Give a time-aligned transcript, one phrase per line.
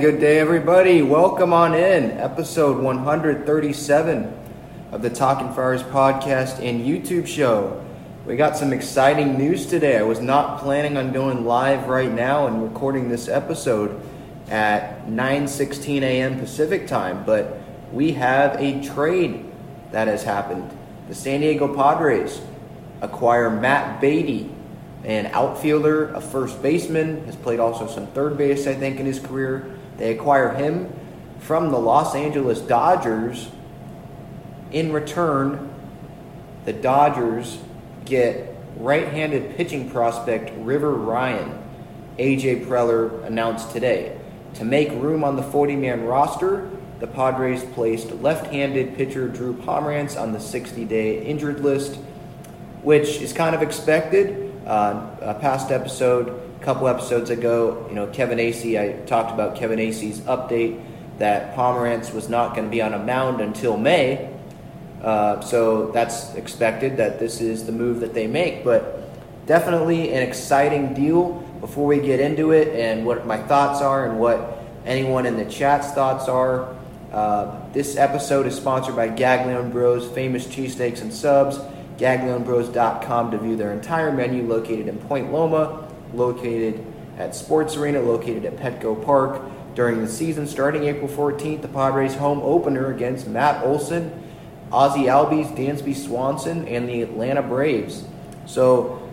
[0.00, 1.00] good day, everybody.
[1.00, 2.10] Welcome on in.
[2.10, 4.38] Episode 137
[4.92, 7.82] of the Talking Friars podcast and YouTube show.
[8.26, 9.96] We got some exciting news today.
[9.96, 13.98] I was not planning on going live right now and recording this episode
[14.50, 16.38] at 9:16 a.m.
[16.38, 17.58] Pacific time, but
[17.90, 19.46] we have a trade
[19.92, 20.70] that has happened.
[21.08, 22.42] The San Diego Padres
[23.00, 24.50] acquire Matt Beaty,
[25.04, 29.18] an outfielder, a first baseman, has played also some third base, I think, in his
[29.18, 29.75] career.
[29.96, 30.92] They acquire him
[31.40, 33.48] from the Los Angeles Dodgers.
[34.72, 35.72] In return,
[36.64, 37.58] the Dodgers
[38.04, 41.62] get right handed pitching prospect River Ryan,
[42.18, 44.18] AJ Preller announced today.
[44.54, 49.54] To make room on the 40 man roster, the Padres placed left handed pitcher Drew
[49.54, 51.96] Pomeranz on the 60 day injured list,
[52.82, 54.44] which is kind of expected.
[54.66, 59.78] Uh, a past episode, couple episodes ago, you know, Kevin Acee, I talked about Kevin
[59.78, 60.82] Acee's update
[61.18, 64.34] that Pomeranz was not going to be on a mound until May.
[65.00, 68.64] Uh, so that's expected that this is the move that they make.
[68.64, 69.16] But
[69.46, 71.34] definitely an exciting deal.
[71.60, 75.44] Before we get into it and what my thoughts are and what anyone in the
[75.44, 76.74] chat's thoughts are,
[77.12, 81.60] uh, this episode is sponsored by Gaglione Bros, famous cheesesteaks and subs
[81.98, 86.84] gaglionebros.com to view their entire menu located in Point Loma, located
[87.18, 89.42] at Sports Arena, located at Petco Park.
[89.74, 94.22] During the season starting April 14th, the Padres home opener against Matt Olson,
[94.72, 98.04] Ozzie Albies, Dansby Swanson, and the Atlanta Braves.
[98.46, 99.06] So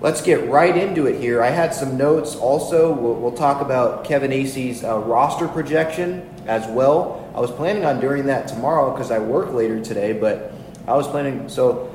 [0.00, 1.42] let's get right into it here.
[1.42, 2.92] I had some notes also.
[2.92, 7.30] We'll, we'll talk about Kevin Acee's uh, roster projection as well.
[7.34, 10.52] I was planning on doing that tomorrow because I work later today, but
[10.86, 11.89] I was planning so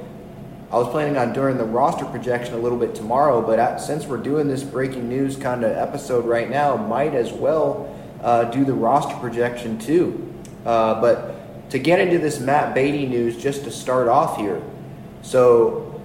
[0.71, 4.05] I was planning on doing the roster projection a little bit tomorrow, but at, since
[4.05, 8.65] we're doing this breaking news kind of episode right now, might as well uh, do
[8.65, 10.33] the roster projection too.
[10.65, 14.61] Uh, but to get into this Matt Beaty news, just to start off here,
[15.21, 16.01] so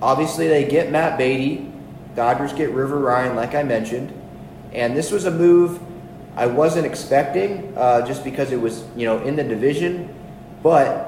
[0.00, 1.70] obviously they get Matt Beaty,
[2.16, 4.12] Dodgers get River Ryan, like I mentioned,
[4.72, 5.80] and this was a move
[6.34, 10.14] I wasn't expecting, uh, just because it was you know in the division,
[10.62, 11.07] but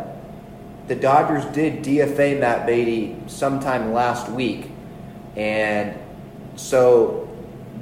[0.91, 4.73] the Dodgers did DFA Matt Beaty sometime last week,
[5.37, 5.97] and
[6.57, 7.29] so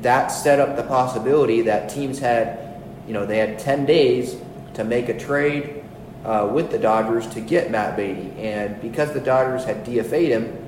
[0.02, 4.37] that set up the possibility that teams had, you know, they had 10 days
[4.75, 5.82] to make a trade
[6.26, 10.66] uh, with the Dodgers to get Matt Beaty, and because the Dodgers had DFA'd him,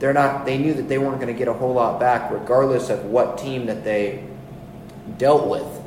[0.00, 0.46] they're not.
[0.46, 3.38] They knew that they weren't going to get a whole lot back, regardless of what
[3.38, 4.24] team that they
[5.16, 5.80] dealt with,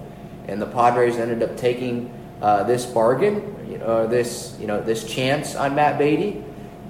[0.48, 3.52] and the Padres ended up taking uh, this bargain
[3.82, 6.44] uh, this you know this chance on Matt Beaty,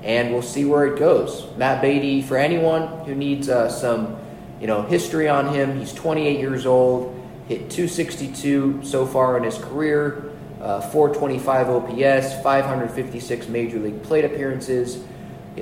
[0.04, 1.48] and we'll see where it goes.
[1.58, 4.18] Matt Beaty, for anyone who needs uh, some,
[4.60, 7.16] you know, history on him, he's 28 years old,
[7.48, 10.32] hit 262 so far in his career,
[10.62, 15.04] uh, 425 OPS, 556 major league plate appearances.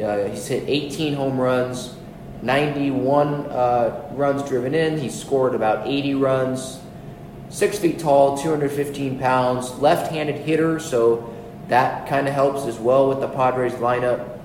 [0.01, 1.95] Uh, he's hit 18 home runs,
[2.41, 4.99] 91 uh, runs driven in.
[4.99, 6.79] He's scored about 80 runs.
[7.49, 11.33] Six feet tall, 215 pounds, left handed hitter, so
[11.67, 14.39] that kind of helps as well with the Padres lineup.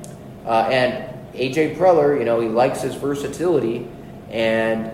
[0.47, 3.87] Uh, and AJ Preller, you know, he likes his versatility,
[4.31, 4.91] and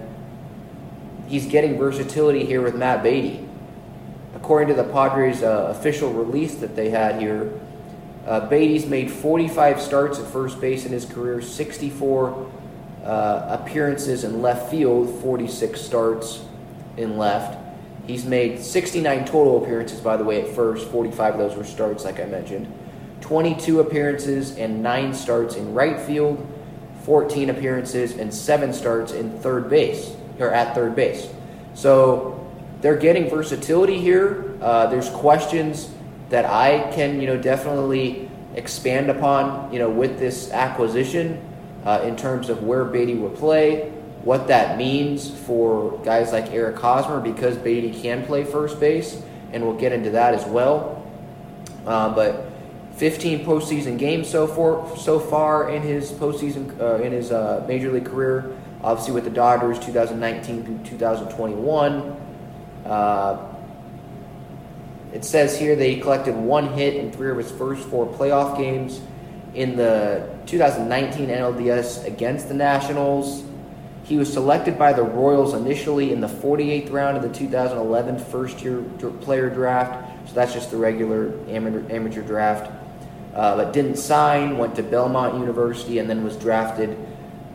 [1.29, 3.47] he's getting versatility here with Matt Beaty.
[4.35, 7.53] According to the Padres' uh, official release that they had here,
[8.27, 12.51] uh, Beaty's made 45 starts at first base in his career, 64
[13.05, 16.45] uh, appearances in left field, 46 starts
[16.97, 17.60] in left.
[18.11, 20.89] He's made 69 total appearances, by the way, at first.
[20.89, 22.67] 45 of those were starts, like I mentioned.
[23.21, 26.45] 22 appearances and 9 starts in right field,
[27.05, 31.29] 14 appearances and 7 starts in third base, or at third base.
[31.75, 34.57] So they're getting versatility here.
[34.61, 35.93] Uh, there's questions
[36.31, 41.41] that I can, you know, definitely expand upon, you know, with this acquisition
[41.85, 43.93] uh, in terms of where Beaty will play,
[44.25, 49.22] what that means for guys like Eric Hosmer because Beaty can play first base,
[49.52, 51.06] and we'll get into that as well.
[51.87, 52.50] Uh, but
[52.96, 57.90] 15 postseason games so far so far in his postseason uh, in his uh, major
[57.90, 58.56] league career.
[58.82, 62.16] Obviously with the Dodgers, 2019 through 2021.
[62.84, 63.46] Uh,
[65.12, 68.56] it says here that he collected one hit in three of his first four playoff
[68.56, 69.00] games
[69.55, 73.43] in the 2019 NLDS against the Nationals.
[74.11, 78.61] He was selected by the Royals initially in the 48th round of the 2011 first
[78.61, 78.83] year
[79.21, 80.29] player draft.
[80.29, 82.73] So that's just the regular amateur, amateur draft.
[83.33, 86.99] Uh, but didn't sign, went to Belmont University, and then was drafted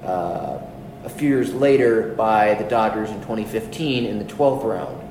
[0.05, 0.59] uh,
[1.03, 5.09] a few years later by the Dodgers in 2015 in the 12th round.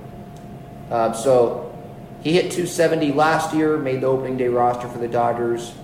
[0.90, 1.76] Uh, so
[2.22, 5.74] he hit 270 last year, made the opening day roster for the Dodgers.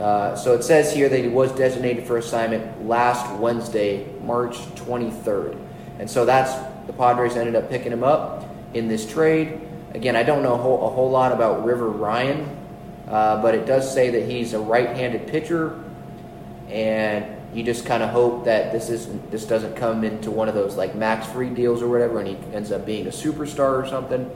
[0.00, 5.58] Uh, so it says here that he was designated for assignment last Wednesday, March 23rd.
[5.98, 6.52] And so that's
[6.86, 9.60] the Padres ended up picking him up in this trade.
[9.94, 12.56] Again, I don't know a whole, a whole lot about River Ryan,
[13.08, 15.82] uh, but it does say that he's a right-handed pitcher,
[16.68, 20.54] and you just kind of hope that this is this doesn't come into one of
[20.54, 23.86] those like Max Fried deals or whatever, and he ends up being a superstar or
[23.88, 24.30] something.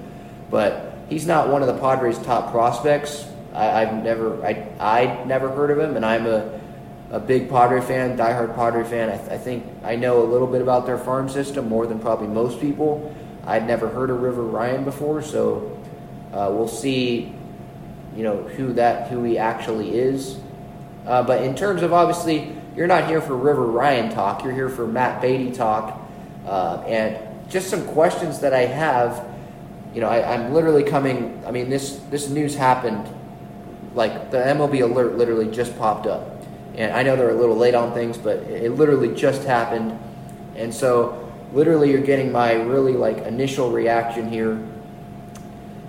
[0.50, 3.26] But he's not one of the Padres' top prospects.
[3.54, 6.58] I, have never, I, I never heard of him, and I'm a,
[7.10, 9.10] a big Padre fan, diehard Padre fan.
[9.10, 11.98] I, th- I think I know a little bit about their farm system more than
[11.98, 13.14] probably most people.
[13.46, 15.78] I'd never heard of River Ryan before, so
[16.32, 17.34] uh, we'll see,
[18.16, 20.38] you know, who that who he actually is.
[21.06, 24.44] Uh, but in terms of obviously, you're not here for River Ryan talk.
[24.44, 26.00] You're here for Matt Beaty talk,
[26.46, 27.18] uh, and
[27.50, 29.28] just some questions that I have.
[29.92, 31.42] You know, I, I'm literally coming.
[31.46, 33.06] I mean, this this news happened
[33.94, 36.42] like the MLB alert literally just popped up.
[36.74, 39.98] And I know they're a little late on things, but it literally just happened.
[40.56, 44.60] And so literally you're getting my really like initial reaction here.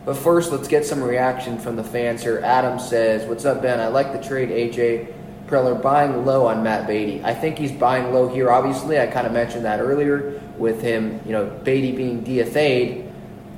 [0.06, 2.42] But first, let's get some reaction from the fans here.
[2.44, 3.80] Adam says, "What's up, Ben?
[3.80, 5.08] I like the trade, AJ
[5.48, 7.24] Preller buying low on Matt Beaty.
[7.24, 8.52] I think he's buying low here.
[8.52, 13.13] Obviously, I kind of mentioned that earlier with him, you know, Beaty being DFA'd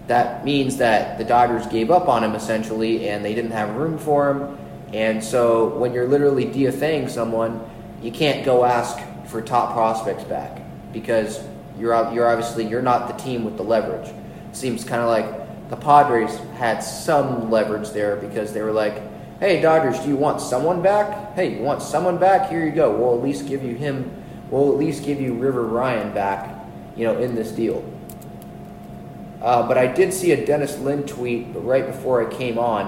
[0.08, 3.98] that means that the Dodgers gave up on him essentially and they didn't have room
[3.98, 4.58] for him.
[4.94, 7.68] And so when you're literally DFAing someone,
[8.02, 10.62] you can't go ask for top prospects back
[10.94, 11.44] because
[11.80, 14.14] you're you're obviously you're not the team with the leverage.
[14.54, 19.02] Seems kind of like the Padres had some leverage there because they were like,
[19.40, 21.34] "Hey Dodgers, do you want someone back?
[21.34, 22.50] Hey, you want someone back?
[22.50, 22.96] Here you go.
[22.96, 24.12] We'll at least give you him.
[24.52, 26.54] We'll at least give you River Ryan back,
[26.96, 27.84] you know, in this deal."
[29.46, 32.88] Uh, but I did see a Dennis Lin tweet right before I came on.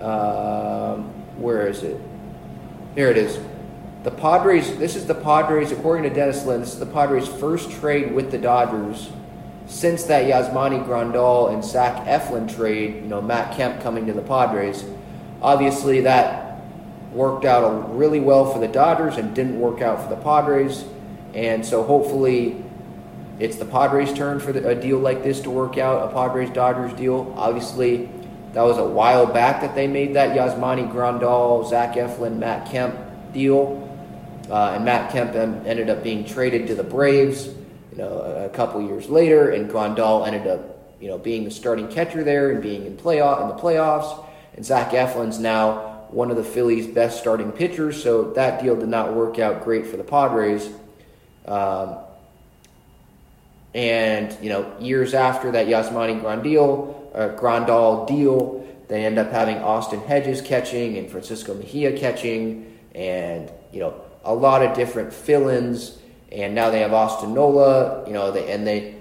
[0.00, 1.04] Um,
[1.38, 1.96] where is it?
[2.96, 3.38] Here it is.
[4.02, 7.70] The Padres, this is the Padres, according to Dennis Lin, this is the Padres' first
[7.70, 9.10] trade with the Dodgers
[9.66, 14.22] since that Yasmani Grandal and Zach Eflin trade, you know, Matt Kemp coming to the
[14.22, 14.84] Padres.
[15.40, 16.58] Obviously, that
[17.12, 20.84] worked out really well for the Dodgers and didn't work out for the Padres.
[21.32, 22.64] And so hopefully
[23.40, 26.50] it's the Padres' turn for the, a deal like this to work out, a Padres
[26.50, 27.32] Dodgers deal.
[27.38, 28.10] Obviously,
[28.52, 32.96] that was a while back that they made that Yasmani Grandal, Zach Eflin, Matt Kemp
[33.32, 33.86] deal.
[34.50, 38.48] Uh, and Matt Kemp ended up being traded to the Braves, you know, a, a
[38.50, 42.60] couple years later, and Grandal ended up, you know, being the starting catcher there and
[42.60, 44.26] being in playoff in the playoffs.
[44.54, 48.02] And Zach Eflin's now one of the Phillies' best starting pitchers.
[48.02, 50.68] So that deal did not work out great for the Padres.
[51.46, 51.96] Um,
[53.74, 59.58] and you know, years after that Yasmani Grandal, uh, Grandal deal, they end up having
[59.58, 65.98] Austin Hedges catching and Francisco Mejia catching, and you know, a lot of different fill-ins.
[66.32, 68.94] And now they have Austin Nola, you know, they, and they,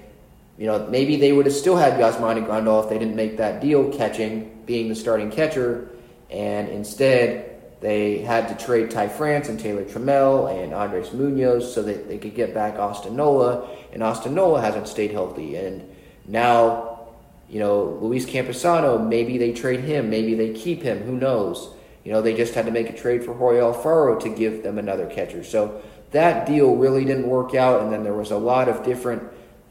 [0.58, 3.62] you know, maybe they would have still had Yasmani Grandal if they didn't make that
[3.62, 5.90] deal catching, being the starting catcher,
[6.30, 7.49] and instead
[7.82, 12.18] they had to trade Ty France and Taylor Trammell and Andres Munoz so that they
[12.18, 15.56] could get back Austin Nola, and Austin Nola hasn't stayed healthy.
[15.56, 15.90] And
[16.28, 17.08] now,
[17.50, 21.70] you know, Luis Campusano, maybe they trade him, maybe they keep him, who knows?
[22.04, 24.78] You know, they just had to make a trade for Jorge Alfaro to give them
[24.78, 25.44] another catcher.
[25.44, 25.82] So
[26.12, 29.24] that deal really didn't work out, and then there was a lot of different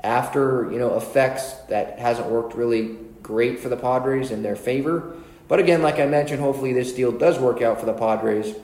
[0.03, 5.17] after, you know, effects that hasn't worked really great for the Padres in their favor.
[5.49, 8.55] But again, like I mentioned, hopefully this deal does work out for the Padres.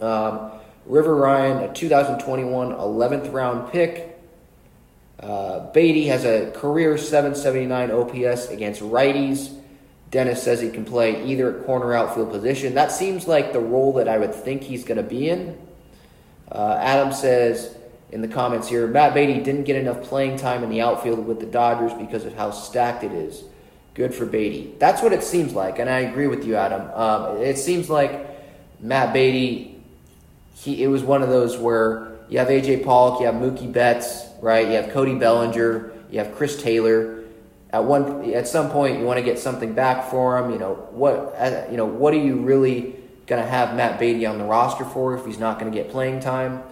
[0.00, 0.52] Um,
[0.86, 4.16] River Ryan, a 2021 11th round pick.
[5.18, 9.58] Uh, Beaty has a career 779 OPS against righties.
[10.10, 12.74] Dennis says he can play either corner outfield position.
[12.74, 15.58] That seems like the role that I would think he's going to be in.
[16.50, 17.76] Uh, Adam says
[18.12, 21.40] in the comments here Matt Beaty didn't get enough playing time in the outfield with
[21.40, 23.42] the Dodgers because of how stacked it is.
[23.96, 24.74] Good for Beaty.
[24.78, 26.90] That's what it seems like, and I agree with you, Adam.
[26.92, 28.28] Um, it seems like
[28.78, 29.80] Matt Beaty,
[30.54, 34.26] he, it was one of those where you have AJ Pollock, you have Mookie Betts,
[34.42, 34.66] right?
[34.66, 37.24] You have Cody Bellinger, you have Chris Taylor.
[37.70, 40.50] At one, at some point, you want to get something back for him.
[40.52, 41.34] You know what?
[41.38, 44.84] Uh, you know what are you really going to have Matt Beaty on the roster
[44.84, 46.62] for if he's not going to get playing time?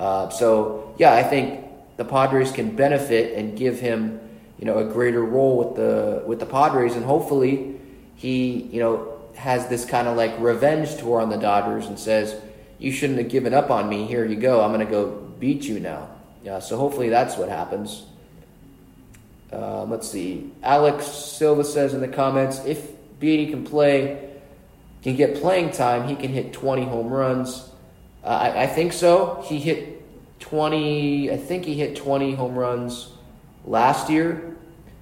[0.00, 1.64] Uh, so yeah, I think
[1.98, 4.18] the Padres can benefit and give him
[4.58, 7.76] you know a greater role with the with the Padres, and hopefully
[8.16, 12.40] he you know has this kind of like revenge tour on the Dodgers and says
[12.78, 14.06] you shouldn't have given up on me.
[14.06, 14.62] Here you go.
[14.62, 16.10] I'm to go beat you now.
[16.42, 16.58] Yeah.
[16.60, 18.04] So hopefully that's what happens.
[19.52, 20.50] Uh, let's see.
[20.62, 24.30] Alex Silva says in the comments if Beaty can play,
[25.02, 27.68] can get playing time, he can hit 20 home runs.
[28.22, 29.44] Uh, I, I think so.
[29.46, 30.02] He hit
[30.40, 31.30] 20.
[31.30, 33.13] I think he hit 20 home runs
[33.64, 34.56] last year.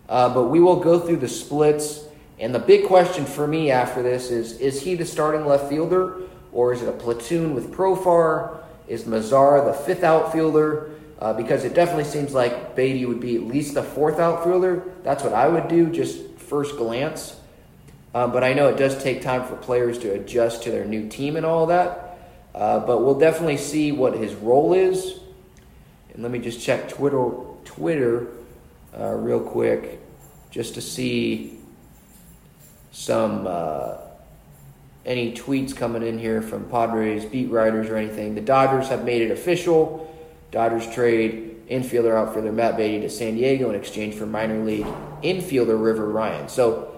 [0.09, 2.05] Uh, but we will go through the splits.
[2.39, 6.23] And the big question for me after this is is he the starting left fielder
[6.53, 8.59] or is it a platoon with Profar?
[8.89, 10.91] Is Mazara the fifth outfielder?
[11.19, 14.83] Uh, because it definitely seems like Beaty would be at least the fourth outfielder.
[15.05, 17.37] That's what I would do, just first glance.
[18.13, 21.09] Um, but I know it does take time for players to adjust to their new
[21.09, 22.19] team and all that.
[22.55, 25.21] Uh, but we'll definitely see what his role is.
[26.13, 27.31] And let me just check Twitter.
[27.65, 28.27] Twitter
[28.99, 30.01] uh, real quick
[30.51, 31.59] just to see
[32.93, 33.97] some uh,
[35.05, 38.35] any tweets coming in here from Padres beat writers or anything.
[38.35, 40.09] The Dodgers have made it official.
[40.51, 44.87] Dodgers trade infielder outfielder Matt Beaty to San Diego in exchange for minor league
[45.23, 46.49] infielder River Ryan.
[46.49, 46.93] So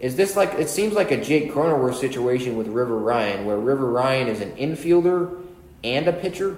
[0.00, 3.90] is this like it seems like a Jake Cronenworth situation with River Ryan, where River
[3.90, 5.40] Ryan is an infielder
[5.84, 6.56] and a pitcher?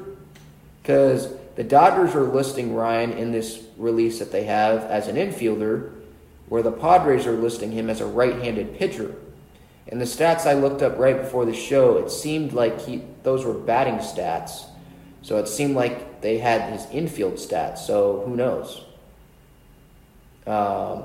[0.82, 5.92] Because the Dodgers are listing Ryan in this release that they have as an infielder,
[6.48, 9.14] where the Padres are listing him as a right handed pitcher.
[9.88, 13.44] And the stats I looked up right before the show, it seemed like he those
[13.44, 14.66] were batting stats.
[15.22, 17.78] So it seemed like they had his infield stats.
[17.78, 18.82] So who knows?
[20.46, 21.04] Um,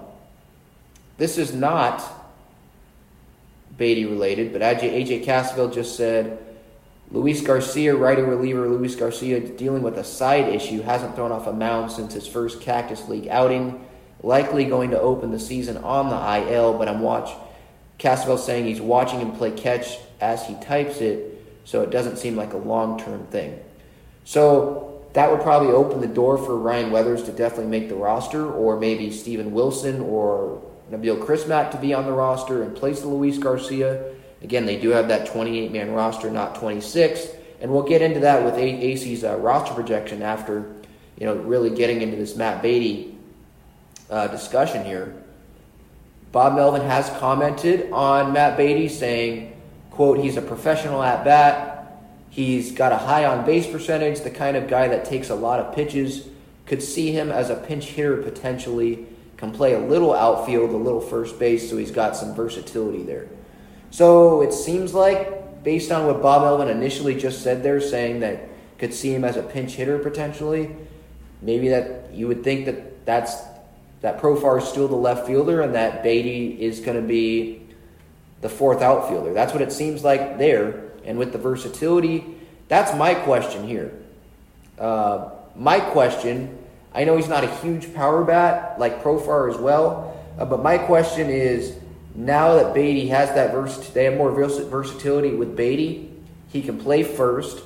[1.17, 2.03] this is not
[3.77, 6.37] Beaty related, but AJ, AJ just said
[7.11, 11.51] Luis Garcia, righty reliever Luis Garcia, dealing with a side issue, hasn't thrown off a
[11.51, 13.85] mound since his first Cactus League outing.
[14.23, 17.31] Likely going to open the season on the IL, but I'm watch.
[17.99, 22.35] Cassavell saying he's watching him play catch as he types it, so it doesn't seem
[22.35, 23.59] like a long term thing.
[24.23, 28.49] So that would probably open the door for Ryan Weathers to definitely make the roster,
[28.49, 33.37] or maybe Steven Wilson or Nabil Crismatt to be on the roster and place Luis
[33.37, 34.13] Garcia.
[34.41, 37.27] Again, they do have that 28 man roster, not 26.
[37.61, 40.73] And we'll get into that with Acee's uh, roster projection after,
[41.17, 43.15] you know, really getting into this Matt Beaty
[44.09, 45.15] uh, discussion here.
[46.31, 49.53] Bob Melvin has commented on Matt Beaty saying,
[49.91, 52.01] quote, he's a professional at bat.
[52.29, 55.59] He's got a high on base percentage, the kind of guy that takes a lot
[55.59, 56.29] of pitches.
[56.65, 59.05] Could see him as a pinch hitter potentially.
[59.37, 63.27] Can play a little outfield, a little first base, so he's got some versatility there.
[63.91, 68.47] So it seems like, based on what Bob Melvin initially just said there, saying that
[68.77, 70.75] could see him as a pinch hitter potentially,
[71.41, 73.35] maybe that you would think that that's
[74.01, 77.61] that Profar is still the left fielder and that Beaty is going to be
[78.41, 79.31] the fourth outfielder.
[79.31, 80.85] That's what it seems like there.
[81.05, 82.25] And with the versatility,
[82.67, 83.93] that's my question here.
[84.79, 86.57] Uh, my question
[86.93, 90.77] I know he's not a huge power bat like Profar as well, uh, but my
[90.77, 91.77] question is
[92.15, 96.09] now that Beaty has that vers- they have more vers- versatility with Beaty.
[96.49, 97.63] he can play first,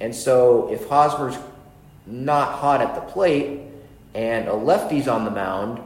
[0.00, 1.36] and so if Hosmer's
[2.06, 3.60] not hot at the plate
[4.14, 5.80] and a lefty's on the mound,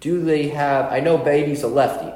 [0.00, 0.92] do they have?
[0.92, 2.12] I know Beaty's a lefty,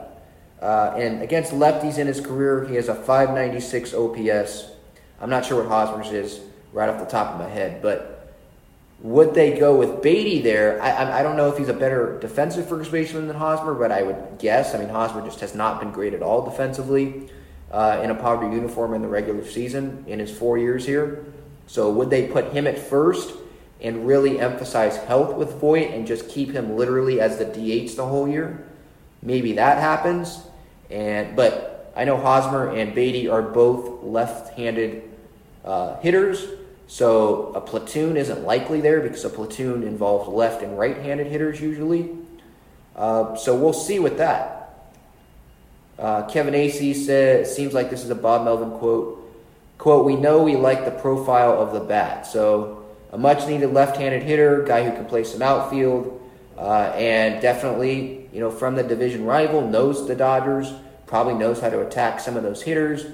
[0.60, 4.66] uh, and against lefties in his career, he has a 596 OPS.
[5.20, 6.40] I'm not sure what Hosmer's is
[6.72, 8.19] right off the top of my head, but
[9.02, 10.80] would they go with Beaty there?
[10.82, 14.02] I, I don't know if he's a better defensive first baseman than Hosmer, but I
[14.02, 14.74] would guess.
[14.74, 17.30] I mean, Hosmer just has not been great at all defensively
[17.70, 21.24] uh, in a Padre uniform in the regular season in his four years here.
[21.66, 23.32] So would they put him at first
[23.80, 28.06] and really emphasize health with Voit and just keep him literally as the DH the
[28.06, 28.66] whole year?
[29.22, 30.40] Maybe that happens.
[30.90, 35.04] And but I know Hosmer and Beaty are both left-handed
[35.64, 36.44] uh, hitters.
[36.90, 41.60] So a platoon isn't likely there because a platoon involves left and right handed hitters
[41.60, 42.10] usually.
[42.96, 44.90] Uh, so we'll see with that.
[46.00, 49.18] Uh, Kevin Acee said, seems like this is a Bob Melvin quote.
[49.78, 52.26] Quote, we know we like the profile of the bat.
[52.26, 56.20] So a much needed left handed hitter, guy who can play some outfield,
[56.58, 60.72] uh, and definitely, you know, from the division rival, knows the Dodgers,
[61.06, 63.06] probably knows how to attack some of those hitters.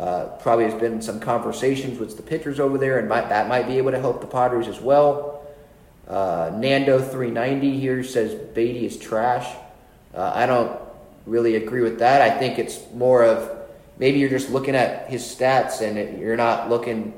[0.00, 3.66] Uh, probably has been some conversations with the pitchers over there, and might, that might
[3.66, 5.46] be able to help the Padres as well.
[6.08, 9.54] Uh, Nando 390 here says Beaty is trash.
[10.14, 10.80] Uh, I don't
[11.26, 12.22] really agree with that.
[12.22, 13.50] I think it's more of
[13.98, 17.12] maybe you're just looking at his stats and it, you're not looking,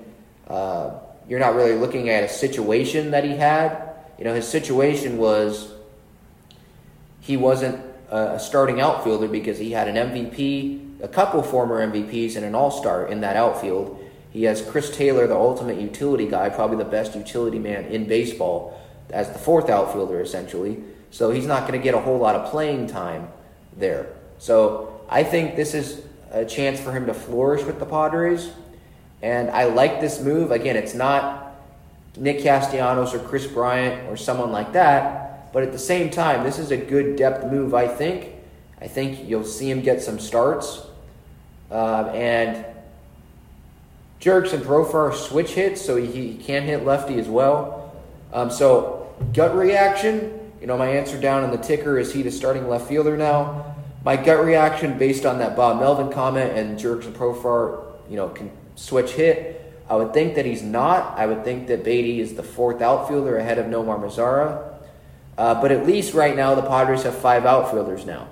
[0.48, 0.98] uh,
[1.28, 3.94] you're not really looking at a situation that he had.
[4.18, 5.72] You know, his situation was
[7.20, 12.44] he wasn't a starting outfielder because he had an MVP a couple former MVPs and
[12.44, 13.98] an All Star in that outfield.
[14.30, 18.80] He has Chris Taylor, the ultimate utility guy, probably the best utility man in baseball,
[19.10, 20.82] as the fourth outfielder essentially.
[21.10, 23.28] So he's not going to get a whole lot of playing time
[23.76, 24.14] there.
[24.38, 28.50] So I think this is a chance for him to flourish with the Padres.
[29.20, 30.50] And I like this move.
[30.50, 31.54] Again, it's not
[32.16, 35.52] Nick Castellanos or Kris Bryant or someone like that.
[35.52, 38.30] But at the same time, this is a good depth move, I think.
[38.80, 40.86] I think you'll see him get some starts.
[41.72, 42.66] Uh, and
[44.20, 47.94] Jurickson Profar switch hits, so he, he can hit lefty as well.
[48.30, 52.30] Um, so gut reaction, you know, my answer down in the ticker is he the
[52.30, 53.74] starting left fielder now.
[54.04, 58.50] My gut reaction, based on that Bob Melvin comment and Jurickson Profar, you know, can
[58.74, 59.58] switch hit.
[59.88, 61.18] I would think that he's not.
[61.18, 64.74] I would think that Beaty is the fourth outfielder ahead of Nomar Mazara.
[65.38, 68.28] Uh, but at least right now, the Padres have five outfielders now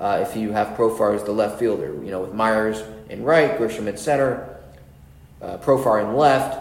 [0.00, 1.92] uh, if you have Profar as the left fielder.
[2.02, 4.58] You know, with Myers in right, Grisham in center,
[5.42, 6.58] uh, Profar in left,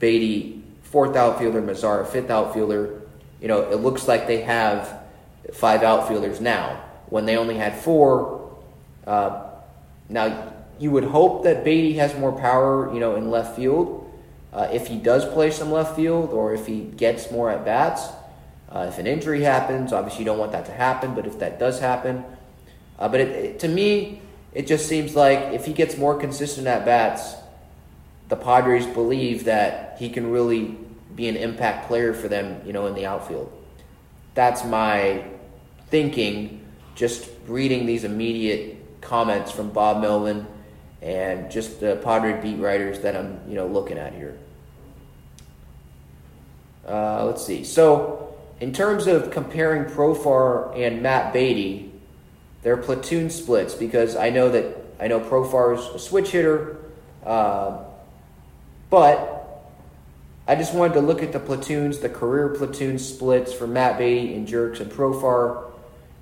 [0.00, 3.02] Beaty fourth outfielder, Mazara fifth outfielder.
[3.40, 5.00] You know, it looks like they have
[5.52, 8.58] five outfielders now when they only had four.
[9.06, 9.50] Uh,
[10.08, 14.00] now, you would hope that Beaty has more power, you know, in left field.
[14.52, 18.08] Uh, if he does play some left field or if he gets more at bats.
[18.68, 21.60] Uh, if an injury happens, obviously you don't want that to happen, but if that
[21.60, 22.24] does happen,
[22.98, 24.20] uh, but it, it, to me,
[24.52, 27.34] it just seems like if he gets more consistent at bats,
[28.28, 30.76] the Padres believe that he can really
[31.14, 33.52] be an impact player for them, you know, in the outfield.
[34.34, 35.24] That's my
[35.88, 40.46] thinking, just reading these immediate comments from Bob Melvin
[41.02, 44.38] and just the Padre beat writers that I'm, you know, looking at here.
[46.88, 47.64] Uh, let's see.
[47.64, 51.92] So, in terms of comparing Profar and Matt Beaty,
[52.64, 56.78] they're platoon splits because I know that I know Profar's a switch hitter,
[57.24, 57.84] uh,
[58.88, 59.70] but
[60.48, 64.34] I just wanted to look at the platoons, the career platoon splits for Matt Beaty
[64.34, 65.72] and Jurickson Profar,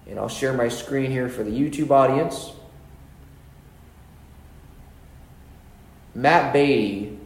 [0.09, 2.51] and I'll share my screen here for the YouTube audience.
[6.15, 7.19] Matt Beaty,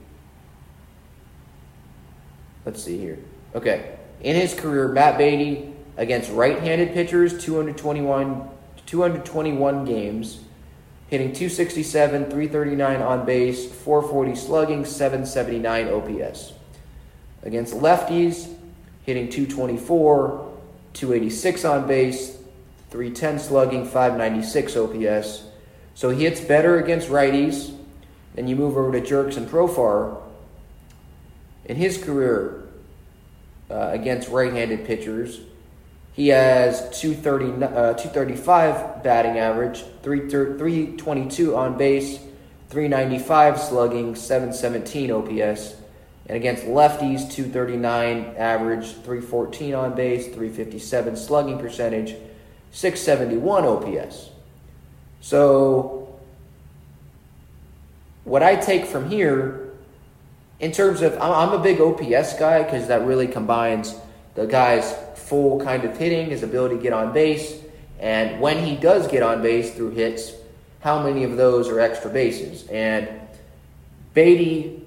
[2.66, 3.18] let's see here.
[3.54, 8.50] Okay, in his career, Matt Beaty against right-handed pitchers, 221
[8.86, 10.40] 221 games,
[11.08, 16.52] hitting 267, 339 on base, 440 slugging, 779 OPS.
[17.42, 18.52] Against lefties,
[19.04, 20.52] hitting 224,
[20.92, 22.38] 286 on base,
[22.90, 25.44] 310 slugging, 596 OPS.
[25.94, 27.76] So he hits better against righties.
[28.34, 30.20] Then you move over to Jurickson Profar.
[31.64, 32.64] In his career
[33.70, 35.40] uh, against right handed pitchers,
[36.16, 42.18] He has 230, uh, 235 batting average, 322 on base,
[42.70, 45.76] 395 slugging, 717 OPS.
[46.26, 52.16] And against lefties, 239 average, 314 on base, 357 slugging percentage,
[52.72, 54.30] 671 OPS.
[55.20, 56.18] So,
[58.24, 59.70] what I take from here,
[60.60, 63.94] in terms of, I'm a big OPS guy because that really combines
[64.34, 64.94] the guy's
[65.26, 67.60] full kind of hitting, his ability to get on base,
[67.98, 70.32] and when he does get on base through hits,
[70.80, 72.66] how many of those are extra bases.
[72.68, 73.08] And
[74.14, 74.82] Beaty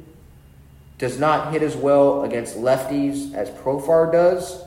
[0.98, 4.64] does not hit as well against lefties as Profar does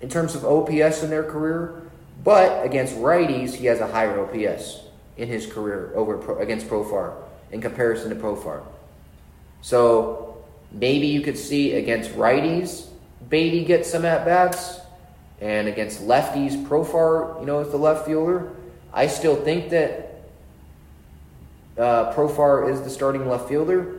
[0.00, 1.82] in terms of OPS in their career,
[2.22, 4.80] but against righties, he has a higher OPS
[5.16, 7.14] in his career over against Profar
[7.50, 8.62] in comparison to Profar.
[9.62, 12.87] So maybe you could see against righties,
[13.28, 14.80] Beaty gets some at bats,
[15.40, 18.52] and against lefties, Profar, you know, is the left fielder.
[18.92, 20.22] I still think that
[21.76, 23.98] uh, Profar is the starting left fielder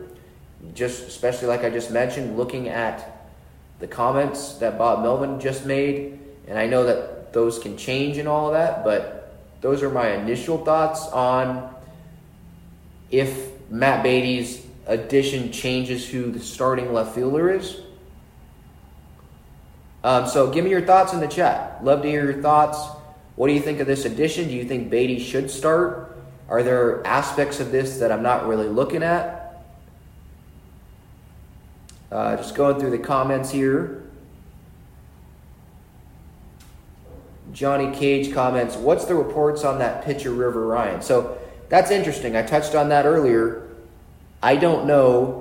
[0.74, 3.28] just especially like I just mentioned, looking at
[3.78, 8.28] the comments that Bob Melvin just made, and I know that those can change and
[8.28, 11.74] all of that, but those are my initial thoughts on
[13.10, 17.80] if Matt Beaty's addition changes who the starting left fielder is.
[20.02, 21.84] Um, so give me your thoughts in the chat.
[21.84, 22.78] Love to hear your thoughts.
[23.36, 24.48] What do you think of this addition?
[24.48, 26.16] Do you think Beaty should start?
[26.48, 29.62] Are there aspects of this that I'm not really looking at?
[32.10, 34.02] Uh, just going through the comments here.
[37.52, 41.02] Johnny Cage comments, What's the reports on that pitcher, River Ryan?
[41.02, 42.36] So that's interesting.
[42.36, 43.68] I touched on that earlier.
[44.42, 45.39] I don't know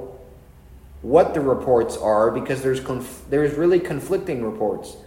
[1.01, 4.97] what the reports are because there's, conf- there's really conflicting reports.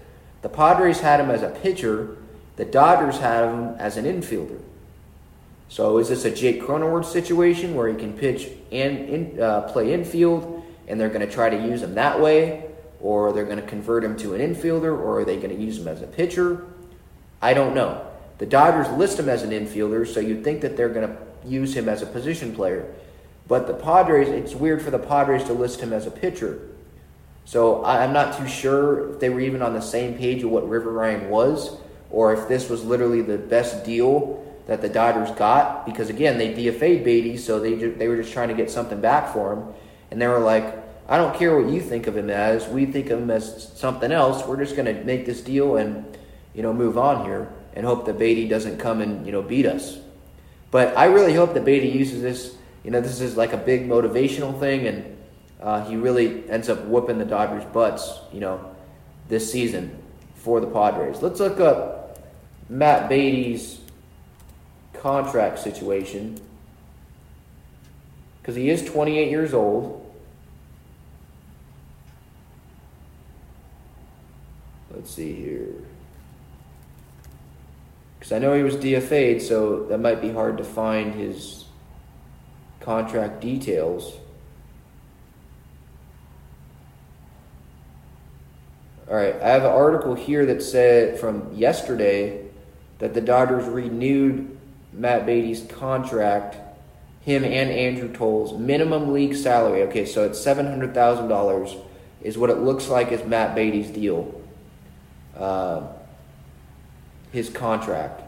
[0.43, 2.17] The Padres had him as a pitcher,
[2.57, 4.61] the Dodgers had him as an infielder.
[5.69, 9.93] So is this a Jake Cronenworth situation where he can pitch and in, uh, play
[9.95, 10.63] infield?
[10.89, 12.65] and they're going to try to use him that way,
[13.01, 15.79] or they're going to convert him to an infielder, or are they going to use
[15.79, 16.67] him as a pitcher?
[17.41, 18.07] I don't know.
[18.39, 21.17] The Dodgers list him as an infielder, so you'd think that they're going to
[21.49, 22.93] use him as a position player.
[23.49, 26.69] But the Padres, it's weird for the Padres to list him as a pitcher.
[27.45, 30.69] So I'm not too sure if they were even on the same page of what
[30.69, 31.77] River Ryan was,
[32.11, 35.85] or if this was literally the best deal that the Dodgers got.
[35.85, 39.33] Because again, they DFA'd Beaty, so they they were just trying to get something back
[39.33, 39.75] for him
[40.13, 40.77] and they were like,
[41.09, 42.69] I don't care what you think of him as.
[42.69, 44.47] We think of him as something else.
[44.47, 46.05] We're just going to make this deal and,
[46.55, 49.65] you know, move on here and hope that Beaty doesn't come and, you know, beat
[49.65, 49.99] us.
[50.71, 52.55] But I really hope that Beaty uses this.
[52.85, 55.17] You know, this is like a big motivational thing, and
[55.61, 58.75] uh, he really ends up whooping the Dodgers' butts, you know,
[59.29, 59.97] this season
[60.35, 61.23] for the Padres.
[61.23, 62.19] Let's look up
[62.69, 63.81] Matt Beaty's
[64.95, 66.41] contract situation
[68.41, 69.99] because he is 28 years old.
[74.91, 75.75] Let's see here.
[78.19, 81.62] Because I know he was DFA'd, so that might be hard to find his
[82.83, 84.13] contract details.
[89.09, 92.47] All right, I have an article here that said from yesterday
[92.99, 94.59] that the Dodgers renewed
[94.93, 96.57] Matt Beaty's contract,
[97.23, 99.83] him and Andrew Toles' minimum league salary.
[99.85, 101.75] Okay, so it's seven hundred thousand dollars
[102.23, 104.41] is what it looks like is Matt Beaty's deal
[105.37, 105.87] uh,
[107.33, 108.23] his contract.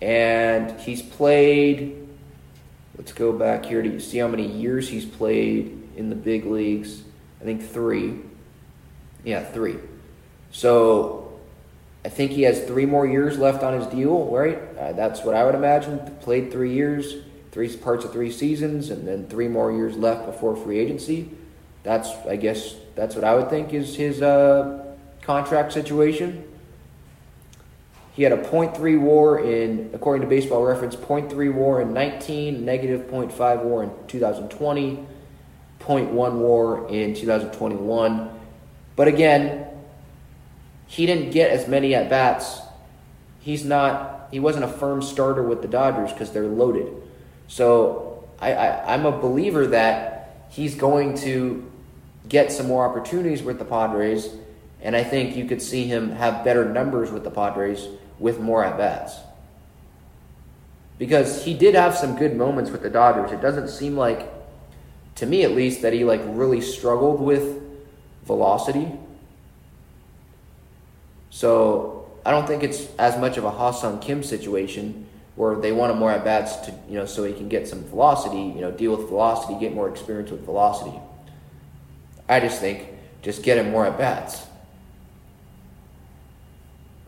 [0.00, 2.07] And he's played,
[2.98, 7.02] let's go back here to see how many years he's played in the big leagues.
[7.40, 8.16] I think three.
[9.24, 9.76] Yeah, three.
[10.50, 11.38] So
[12.04, 14.58] I think he has three more years left on his deal, right?
[14.78, 15.98] Uh, that's what I would imagine.
[16.20, 17.16] Played three years,
[17.52, 21.30] three parts of three seasons, and then three more years left before free agency.
[21.82, 26.44] That's, I guess, that's what I would think is his uh, contract situation.
[28.18, 33.02] He had a .3 WAR in, according to Baseball Reference, .3 WAR in 19, negative
[33.02, 35.06] .5 WAR in 2020,
[35.78, 38.30] .1 WAR in 2021.
[38.96, 39.68] But again,
[40.88, 42.58] he didn't get as many at bats.
[43.38, 44.26] He's not.
[44.32, 46.92] He wasn't a firm starter with the Dodgers because they're loaded.
[47.46, 51.70] So I, I, I'm a believer that he's going to
[52.28, 54.28] get some more opportunities with the Padres
[54.80, 58.64] and I think you could see him have better numbers with the Padres with more
[58.64, 59.16] at bats.
[60.98, 63.30] Because he did have some good moments with the Dodgers.
[63.30, 64.28] It doesn't seem like,
[65.16, 67.62] to me at least, that he like really struggled with
[68.24, 68.90] velocity.
[71.30, 75.92] So I don't think it's as much of a Ha-Seong Kim situation where they want
[75.92, 78.72] him more at bats to you know so he can get some velocity, you know,
[78.72, 80.98] deal with velocity, get more experience with velocity.
[82.28, 82.88] I just think
[83.22, 84.46] just get him more at bats.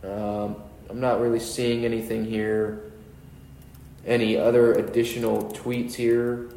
[0.04, 0.56] Um,
[0.90, 2.90] I'm not really seeing anything here.
[4.04, 6.50] Any other additional tweets here?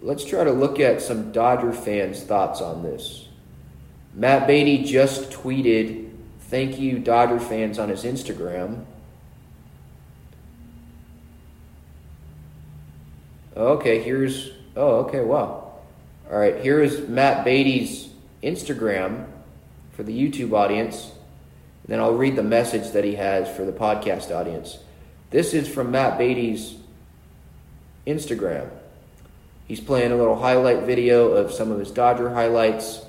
[0.00, 3.28] Let's try to look at some Dodger fans' thoughts on this.
[4.14, 8.86] Matt Beaty just tweeted, Thank you, Dodger fans, on his Instagram.
[13.54, 14.52] Okay, here's.
[14.74, 15.74] Oh, okay, wow.
[16.30, 18.08] All right, here is Matt Beaty's
[18.42, 19.26] Instagram
[19.94, 21.12] for the YouTube audience.
[21.86, 24.78] Then I'll read the message that he has for the podcast audience.
[25.30, 26.76] This is from Matt Beaty's
[28.06, 28.70] Instagram.
[29.66, 33.04] He's playing a little highlight video of some of his Dodger highlights.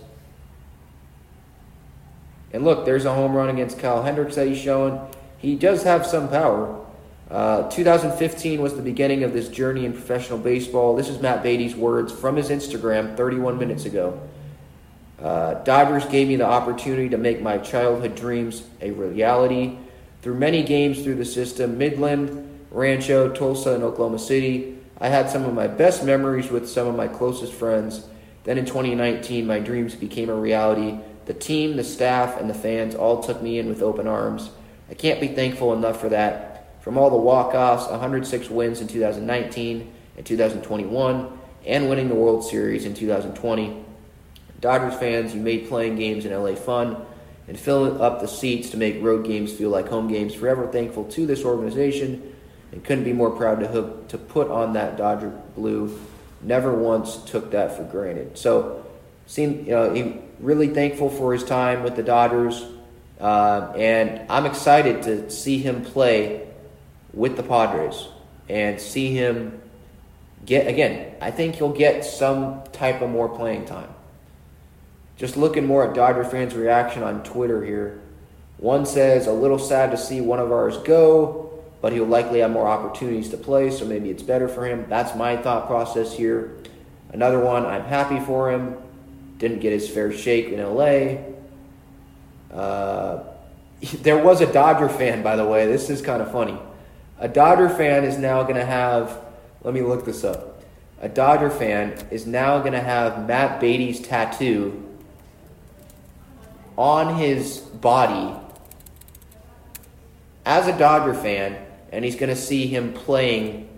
[2.53, 4.99] And look, there's a home run against Kyle Hendricks that he's showing.
[5.37, 6.81] He does have some power.
[7.29, 10.95] Uh, 2015 was the beginning of this journey in professional baseball.
[10.95, 14.19] This is Matt Beaty's words from his Instagram 31 minutes ago.
[15.21, 19.77] Uh, Dodgers gave me the opportunity to make my childhood dreams a reality.
[20.21, 25.43] Through many games through the system, Midland, Rancho, Tulsa, and Oklahoma City, I had some
[25.43, 28.07] of my best memories with some of my closest friends.
[28.43, 30.99] Then in 2019, my dreams became a reality.
[31.25, 34.49] The team, the staff, and the fans all took me in with open arms.
[34.89, 36.81] I can't be thankful enough for that.
[36.81, 42.43] From all the walk offs, 106 wins in 2019 and 2021, and winning the World
[42.43, 43.83] Series in 2020.
[44.61, 46.97] Dodgers fans, you made playing games in LA fun
[47.47, 50.33] and filling up the seats to make road games feel like home games.
[50.33, 52.35] Forever thankful to this organization
[52.71, 55.97] and couldn't be more proud to hook, to put on that Dodger blue.
[56.41, 58.37] Never once took that for granted.
[58.37, 58.85] So,
[59.27, 62.65] seemed you know, really thankful for his time with the Dodgers,
[63.19, 66.47] uh, and I'm excited to see him play
[67.13, 68.07] with the Padres
[68.49, 69.61] and see him
[70.45, 71.15] get again.
[71.21, 73.94] I think he'll get some type of more playing time.
[75.17, 78.01] Just looking more at Dodger fans' reaction on Twitter here.
[78.57, 82.51] One says, a little sad to see one of ours go, but he'll likely have
[82.51, 84.85] more opportunities to play, so maybe it's better for him.
[84.89, 86.57] That's my thought process here.
[87.11, 88.75] Another one, I'm happy for him.
[89.37, 91.17] Didn't get his fair shake in LA.
[92.53, 93.23] Uh,
[94.01, 95.65] there was a Dodger fan, by the way.
[95.65, 96.57] This is kind of funny.
[97.19, 99.21] A Dodger fan is now going to have,
[99.63, 100.63] let me look this up.
[100.99, 104.81] A Dodger fan is now going to have Matt Beaty's tattoo
[106.77, 108.33] on his body
[110.45, 111.57] as a Dodger fan,
[111.91, 113.69] and he's going to see him playing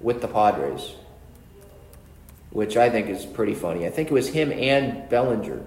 [0.00, 0.94] with the Padres,
[2.50, 3.86] which I think is pretty funny.
[3.86, 5.62] I think it was him and Bellinger.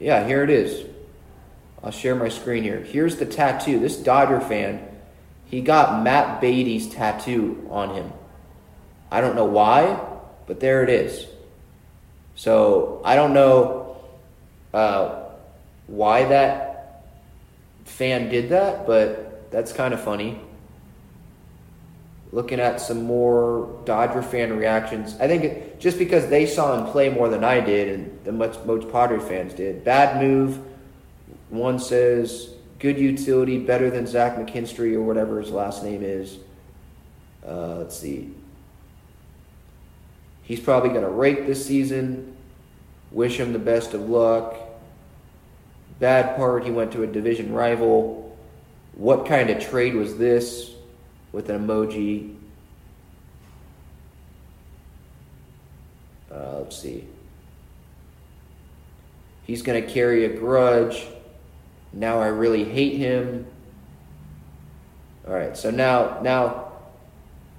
[0.00, 0.86] Yeah, here it is.
[1.82, 2.80] I'll share my screen here.
[2.80, 3.78] Here's the tattoo.
[3.78, 4.80] This Dodger fan,
[5.44, 8.12] he got Matt Beaty's tattoo on him.
[9.10, 10.00] I don't know why,
[10.46, 11.26] but there it is.
[12.38, 13.96] So I don't know
[14.72, 15.24] uh,
[15.88, 17.02] why that
[17.84, 20.40] fan did that, but that's kind of funny.
[22.30, 27.08] Looking at some more Dodger fan reactions, I think just because they saw him play
[27.08, 29.82] more than I did, and the much most Padre fans did.
[29.82, 30.60] Bad move.
[31.48, 36.38] One says good utility, better than Zach McKinstry or whatever his last name is.
[37.44, 38.32] Uh, let's see.
[40.48, 42.34] He's probably going to rake this season.
[43.10, 44.56] Wish him the best of luck.
[46.00, 48.34] Bad part, he went to a division rival.
[48.94, 50.70] What kind of trade was this?
[51.32, 52.34] With an emoji.
[56.32, 57.04] Uh, let's see.
[59.44, 61.08] He's going to carry a grudge.
[61.92, 63.46] Now I really hate him.
[65.26, 66.72] All right, so now, now,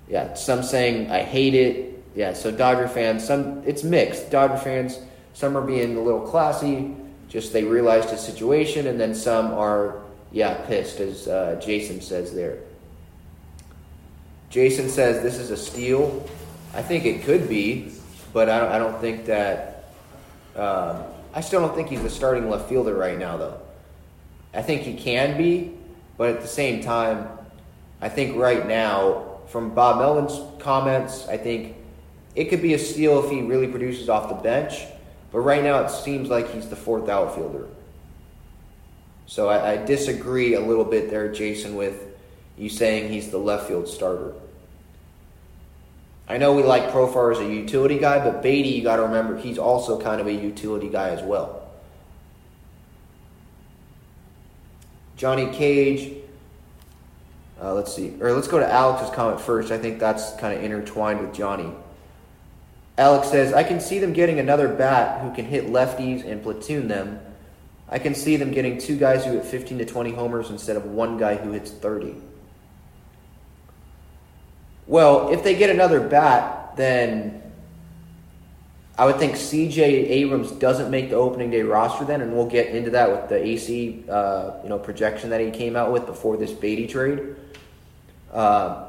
[0.08, 4.32] yeah, some saying I hate it yeah, so Dodger fans, some it's mixed.
[4.32, 5.00] Dodger fans,
[5.34, 6.96] some are being a little classy,
[7.28, 12.34] just they realized the situation, and then some are, yeah, pissed, as uh, Jason says
[12.34, 12.58] there.
[14.50, 16.28] Jason says this is a steal.
[16.74, 17.92] I think it could be,
[18.34, 19.84] but I don't, I don't think that.
[20.56, 23.62] Um, I still don't think he's the starting left fielder right now, though.
[24.54, 25.74] I think he can be,
[26.18, 27.28] but at the same time,
[28.02, 31.76] I think right now, from Bob Melvin's comments, I think
[32.40, 34.86] it could be a steal if he really produces off the bench,
[35.30, 37.68] but right now it seems like he's the fourth outfielder.
[39.28, 42.02] So I, I disagree a little bit there, Jason, with
[42.58, 44.34] you saying he's the left field starter.
[46.30, 49.36] I know we like Profar as a utility guy, but Beaty, you got to remember,
[49.36, 51.68] he's also kind of a utility guy as well.
[55.18, 56.14] Johnny Cage.
[57.62, 58.14] Uh, let's see.
[58.22, 59.74] Or let's go to Alex's comment first.
[59.74, 61.70] I think that's kind of intertwined with Johnny.
[63.00, 66.90] Alex says, I can see them getting another bat who can hit lefties and platoon
[66.90, 67.22] them.
[67.88, 70.84] I can see them getting two guys who hit 15 to 20 homers instead of
[70.84, 72.14] one guy who hits 30.
[74.86, 77.42] Well, if they get another bat, then
[78.98, 82.76] I would think CJ Abrams doesn't make the opening day roster then, and we'll get
[82.76, 86.36] into that with the Acee uh, you know projection that he came out with before
[86.36, 87.38] this Beaty trade.
[88.30, 88.88] Uh,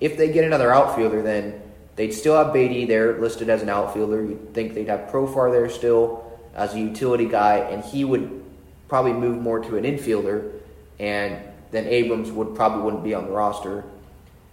[0.00, 1.60] if they get another outfielder, then
[2.00, 4.24] they'd still have Beaty there listed as an outfielder.
[4.24, 8.42] You'd think they'd have Profar there still as a utility guy, and he would
[8.88, 10.50] probably move more to an infielder,
[10.98, 11.36] and
[11.72, 13.84] then Abrams would probably wouldn't be on the roster.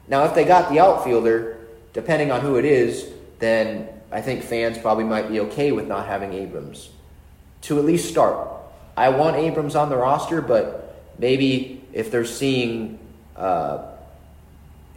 [0.09, 1.57] Now, if they got the outfielder,
[1.93, 6.05] depending on who it is, then I think fans probably might be okay with not
[6.05, 6.89] having Abrams
[7.61, 8.45] to at least start.
[8.97, 12.99] I want Abrams on the roster, but maybe if they're seeing
[13.37, 13.85] uh,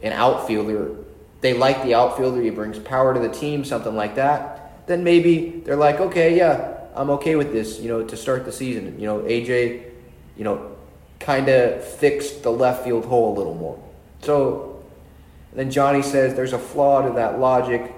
[0.03, 0.97] an outfielder,
[1.41, 5.61] they like the outfielder, he brings power to the team, something like that, then maybe
[5.65, 8.99] they're like, okay, yeah, I'm okay with this, you know, to start the season.
[8.99, 9.89] You know, AJ,
[10.37, 10.75] you know,
[11.19, 13.81] kind of fixed the left field hole a little more.
[14.21, 14.83] So
[15.53, 17.93] then Johnny says there's a flaw to that logic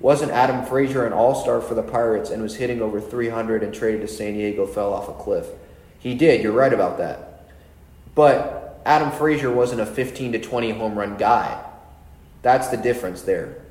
[0.00, 3.72] wasn't Adam Frazier an all star for the Pirates and was hitting over 300 and
[3.72, 5.46] traded to San Diego fell off a cliff?
[5.98, 7.44] He did, you're right about that.
[8.14, 11.62] But Adam Frazier wasn't a 15 to 20 home run guy.
[12.42, 13.62] That's the difference there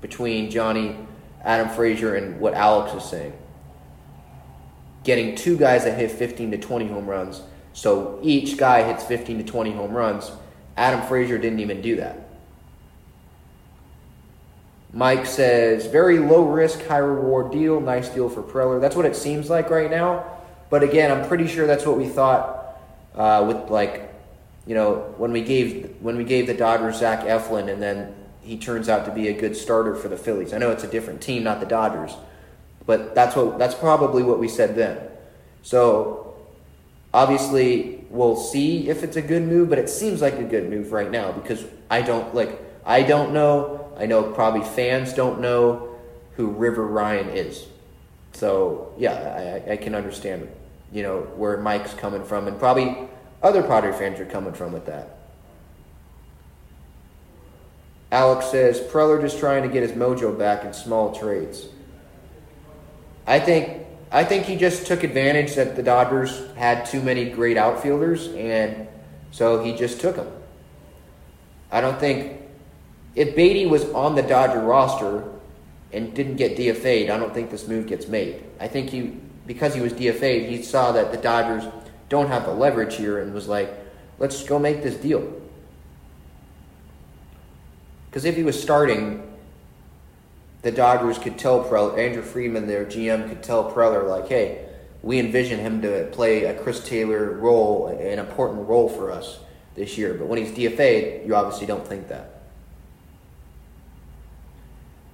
[0.00, 0.96] between Johnny,
[1.42, 3.32] Adam Frazier, and what Alex is saying.
[5.04, 9.38] Getting two guys that hit 15 to 20 home runs, so each guy hits 15
[9.38, 10.30] to 20 home runs.
[10.76, 12.28] Adam Frazier didn't even do that.
[14.92, 17.80] Mike says, very low risk, high reward deal.
[17.80, 18.80] Nice deal for Preller.
[18.80, 20.26] That's what it seems like right now.
[20.68, 22.78] But again, I'm pretty sure that's what we thought
[23.14, 24.11] uh, with like,
[24.66, 28.58] you know, when we gave when we gave the Dodgers Zach Eflin, and then he
[28.58, 30.52] turns out to be a good starter for the Phillies.
[30.52, 32.12] I know it's a different team, not the Dodgers,
[32.86, 34.98] but that's what that's probably what we said then.
[35.62, 36.36] So
[37.12, 40.92] obviously, we'll see if it's a good move, but it seems like a good move
[40.92, 45.88] right now because I don't like I don't know I know probably fans don't know
[46.36, 47.66] who River Ryan is.
[48.32, 50.48] So yeah, I, I can understand,
[50.92, 52.96] you know, where Mike's coming from, and probably
[53.42, 55.18] other pottery fans are coming from with that.
[58.10, 61.66] Alex says Preller just trying to get his mojo back in small trades.
[63.26, 67.56] I think I think he just took advantage that the Dodgers had too many great
[67.56, 68.86] outfielders, and
[69.30, 70.30] so he just took them.
[71.70, 72.42] I don't think
[73.14, 75.24] if Beaty was on the Dodger roster
[75.92, 78.44] and didn't get DFA'd, I don't think this move gets made.
[78.60, 81.64] I think he, because he was DFA'd, he saw that the Dodgers
[82.12, 83.72] don't have the leverage here and was like,
[84.18, 85.32] let's go make this deal.
[88.10, 89.22] Because if he was starting,
[90.60, 94.68] the Dodgers could tell Preller, Andrew Friedman, their GM, could tell Preller, like, hey,
[95.00, 99.38] we envision him to play a Chris Taylor role, an important role for us
[99.74, 100.12] this year.
[100.12, 102.42] But when he's DFA'd, you obviously don't think that.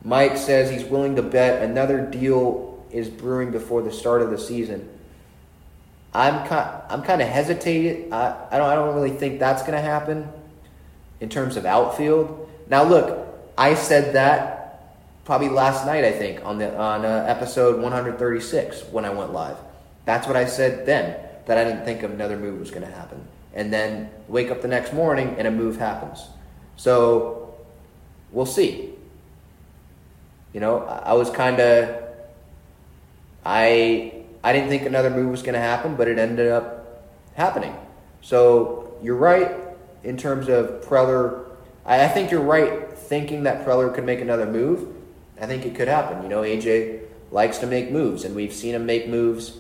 [0.03, 4.39] Mike says he's willing to bet another deal is brewing before the start of the
[4.39, 4.98] season.
[6.15, 8.13] I'm kind, I'm kind of hesitated.
[8.13, 10.29] I, I don't, I don't really think that's going to happen
[11.21, 12.49] in terms of outfield.
[12.69, 14.59] Now, look, I said that
[15.25, 16.05] probably last night.
[16.05, 19.57] I think on the on uh, episode 136 when I went live.
[20.05, 21.17] That's what I said then.
[21.47, 24.69] That I didn't think another move was going to happen, and then wake up the
[24.69, 26.27] next morning and a move happens.
[26.77, 27.55] So
[28.33, 28.95] we'll see.
[30.53, 32.03] You know, I was kind of
[33.45, 37.75] I I didn't think another move was going to happen, but it ended up happening.
[38.21, 39.57] So you're right
[40.05, 41.47] in terms of Preller.
[41.85, 44.95] I, I think you're right thinking that Preller could make another move.
[45.41, 46.23] I think it could happen.
[46.23, 49.59] You know, AJ likes to make moves, and we've seen him make moves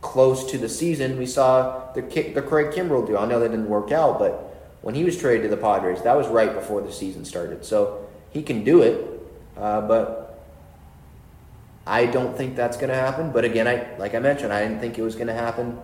[0.00, 1.18] close to the season.
[1.18, 3.18] We saw the the Craig Kimbrel deal.
[3.18, 4.46] I know that didn't work out, but
[4.82, 7.64] when he was traded to the Padres, that was right before the season started.
[7.64, 9.20] So he can do it.
[9.56, 10.25] Uh, but
[11.86, 13.30] I don't think that's going to happen.
[13.30, 15.78] But again, I like I mentioned, I didn't think it was going to happen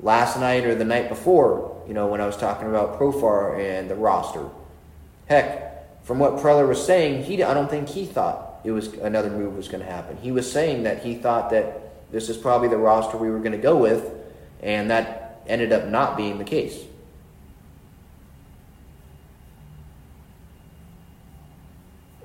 [0.00, 1.82] last night or the night before.
[1.86, 4.48] You know, when I was talking about Profar and the roster.
[5.26, 9.30] Heck, from what Preller was saying, he I don't think he thought it was another
[9.30, 10.16] move was going to happen.
[10.16, 13.52] He was saying that he thought that this is probably the roster we were going
[13.52, 14.10] to go with,
[14.62, 16.82] and that ended up not being the case.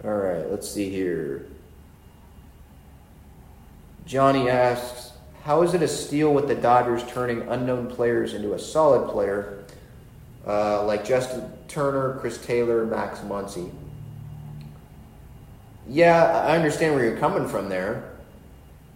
[0.04, 1.49] All right, let's see here.
[4.10, 5.12] Johnny asks,
[5.44, 9.60] "How is it a steal with the Dodgers turning unknown players into a solid player,
[10.48, 13.70] uh, like Justin Turner, Chris Taylor, Max Muncy?"
[15.88, 18.06] Yeah, I understand where you're coming from there,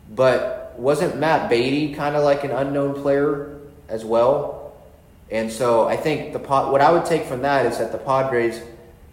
[0.09, 4.73] but wasn't Matt Beaty kind of like an unknown player as well?
[5.29, 8.59] And so I think the what I would take from that is that the Padres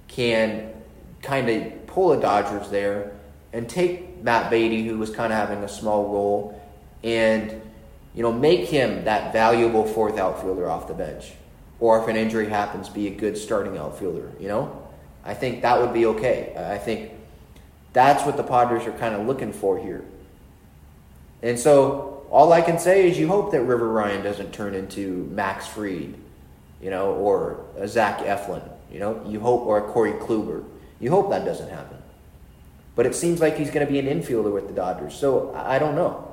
[0.09, 0.73] can
[1.21, 3.13] kind of pull a Dodgers there
[3.53, 6.61] and take Matt Beaty, who was kind of having a small role,
[7.03, 7.61] and
[8.15, 11.33] you know make him that valuable fourth outfielder off the bench,
[11.79, 14.31] or if an injury happens, be a good starting outfielder.
[14.39, 14.89] You know,
[15.25, 16.55] I think that would be okay.
[16.57, 17.13] I think
[17.93, 20.05] that's what the Padres are kind of looking for here.
[21.43, 25.29] And so all I can say is you hope that River Ryan doesn't turn into
[25.33, 26.15] Max Fried,
[26.81, 28.63] you know, or a Zach Eflin,
[28.93, 30.65] you know, you hope, or a Corey Kluber.
[31.01, 31.97] You hope that doesn't happen.
[33.01, 35.79] But it seems like he's going to be an infielder with the Dodgers, so I
[35.79, 36.31] don't know.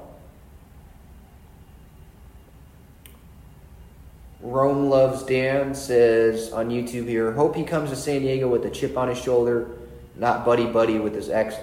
[4.41, 8.69] Rome Loves Dan says on YouTube here, hope he comes to San Diego with a
[8.69, 9.77] chip on his shoulder
[10.17, 11.55] not buddy buddy with his ex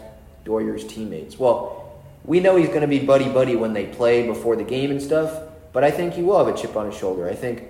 [0.42, 1.38] Doyers teammates.
[1.38, 4.90] Well, we know he's going to be buddy buddy when they play before the game
[4.90, 5.38] and stuff,
[5.74, 7.28] but I think he will have a chip on his shoulder.
[7.28, 7.64] I think,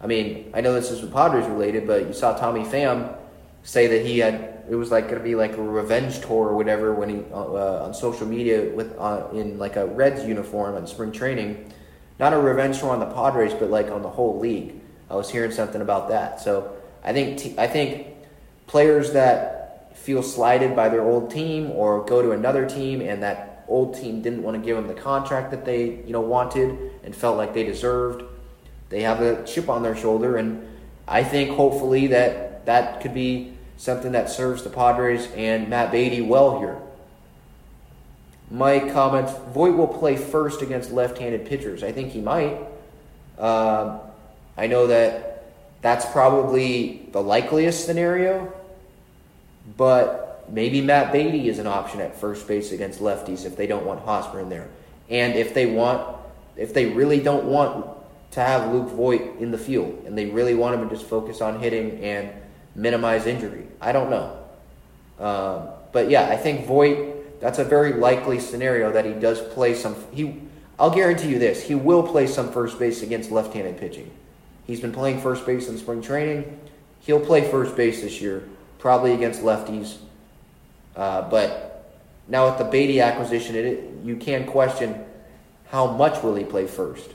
[0.00, 3.14] I mean, I know this is with Padres related, but you saw Tommy Pham
[3.62, 6.56] say that he had it was like going to be like a revenge tour or
[6.56, 10.86] whatever when he uh, on social media with uh, in like a Reds uniform on
[10.86, 11.72] spring training.
[12.18, 14.74] Not a revenge tour on the Padres, but like on the whole league.
[15.10, 16.40] I was hearing something about that.
[16.40, 18.06] So I think t- I think
[18.66, 23.64] players that feel slighted by their old team or go to another team and that
[23.68, 27.14] old team didn't want to give them the contract that they you know wanted and
[27.14, 28.24] felt like they deserved
[28.88, 30.66] they have a chip on their shoulder and
[31.06, 33.52] i think hopefully that that could be
[33.82, 36.78] something that serves the padres and matt Beaty well here.
[38.48, 41.82] Mike comments voit will play first against left-handed pitchers.
[41.82, 42.58] I think he might.
[43.36, 43.98] Uh,
[44.56, 45.46] i know that
[45.80, 48.52] that's probably the likeliest scenario
[49.76, 53.86] but maybe Matt Beaty is an option at first base against lefties if they don't
[53.86, 54.68] want Hosmer in there.
[55.08, 56.16] And if they want,
[56.56, 57.86] if they really don't want
[58.32, 61.40] to have Luke Voit in the field and they really want him to just focus
[61.40, 62.30] on hitting and
[62.74, 64.38] minimize injury, I don't know.
[65.18, 69.74] Um, but yeah, I think Voit, that's a very likely scenario that he does play
[69.74, 69.96] some.
[70.12, 70.40] He,
[70.78, 74.10] I'll guarantee you this: he will play some first base against left-handed pitching.
[74.66, 76.58] He's been playing first base in spring training.
[77.00, 78.48] He'll play first base this year
[78.82, 79.96] probably against lefties.
[80.96, 81.94] Uh, but
[82.26, 85.02] now with the Beaty acquisition, it, you can question
[85.68, 87.08] how much will he play first.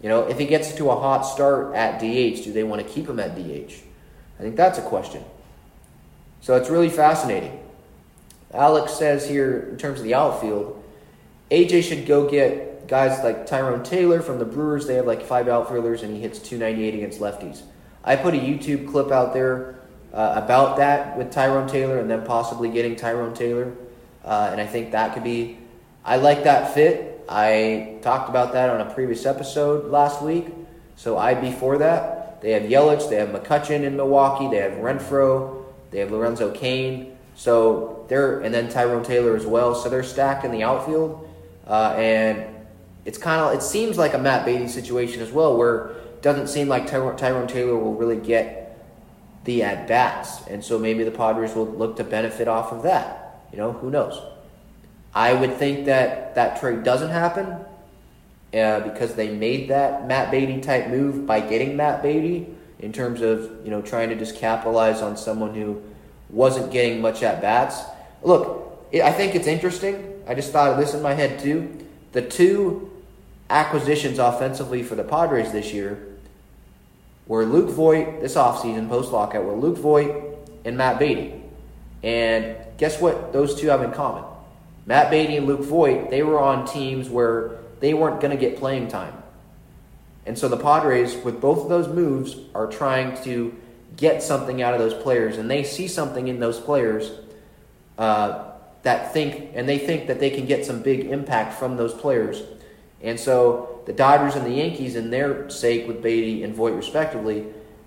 [0.00, 2.88] You know, if he gets to a hot start at DH, do they want to
[2.88, 3.74] keep him at DH?
[4.38, 5.22] I think that's a question.
[6.40, 7.60] So it's really fascinating.
[8.52, 10.82] Alex says here, in terms of the outfield,
[11.50, 14.86] AJ should go get guys like Tyrone Taylor from the Brewers.
[14.86, 17.62] They have like five outfielders, and he hits 298 against lefties.
[18.04, 19.76] I put a YouTube clip out there
[20.12, 23.72] uh, about that with Tyrone Taylor and then possibly getting Tyrone Taylor.
[24.24, 25.58] Uh, and I think that could be,
[26.04, 27.24] I like that fit.
[27.28, 30.46] I talked about that on a previous episode last week.
[30.96, 32.23] So I'd be for that.
[32.44, 37.16] They have Yelich, they have McCutchen in Milwaukee, they have Renfroe, they have Lorenzo Cain.
[37.36, 39.74] So they're, and then Tyrone Taylor as well.
[39.74, 41.26] So they're stacked in the outfield.
[41.66, 42.44] Uh, and
[43.06, 46.48] it's kind of, it seems like a Matt Beaty situation as well, where it doesn't
[46.48, 48.78] seem like Ty- Tyrone Taylor will really get
[49.44, 50.46] the at bats.
[50.46, 53.40] And so maybe the Padres will look to benefit off of that.
[53.52, 54.20] You know, who knows?
[55.14, 57.56] I would think that that trade doesn't happen
[58.54, 62.46] uh, because they made that Matt Beaty type move by getting Matt Beaty
[62.78, 65.82] in terms of, you know, trying to just capitalize on someone who
[66.30, 67.82] wasn't getting much at bats.
[68.22, 70.22] Look, I think it's interesting.
[70.26, 71.84] I just thought of this in my head too.
[72.12, 72.90] The two
[73.50, 76.06] acquisitions offensively for the Padres this year
[77.26, 81.40] were Luke Voit this offseason, post lockout, were Luke Voit and Matt Beaty.
[82.02, 84.24] And guess what those two have in common?
[84.86, 88.56] Matt Beaty and Luke Voit, they were on teams where they weren't going to get
[88.56, 89.14] playing time.
[90.26, 93.54] And so the Padres, with both of those moves, are trying to
[93.96, 95.36] get something out of those players.
[95.36, 97.12] And they see something in those players
[97.98, 101.92] uh, that think, and they think that they can get some big impact from those
[101.92, 102.42] players.
[103.02, 107.44] And so the Dodgers and the Yankees, in their sake with Beaty and Voit respectively,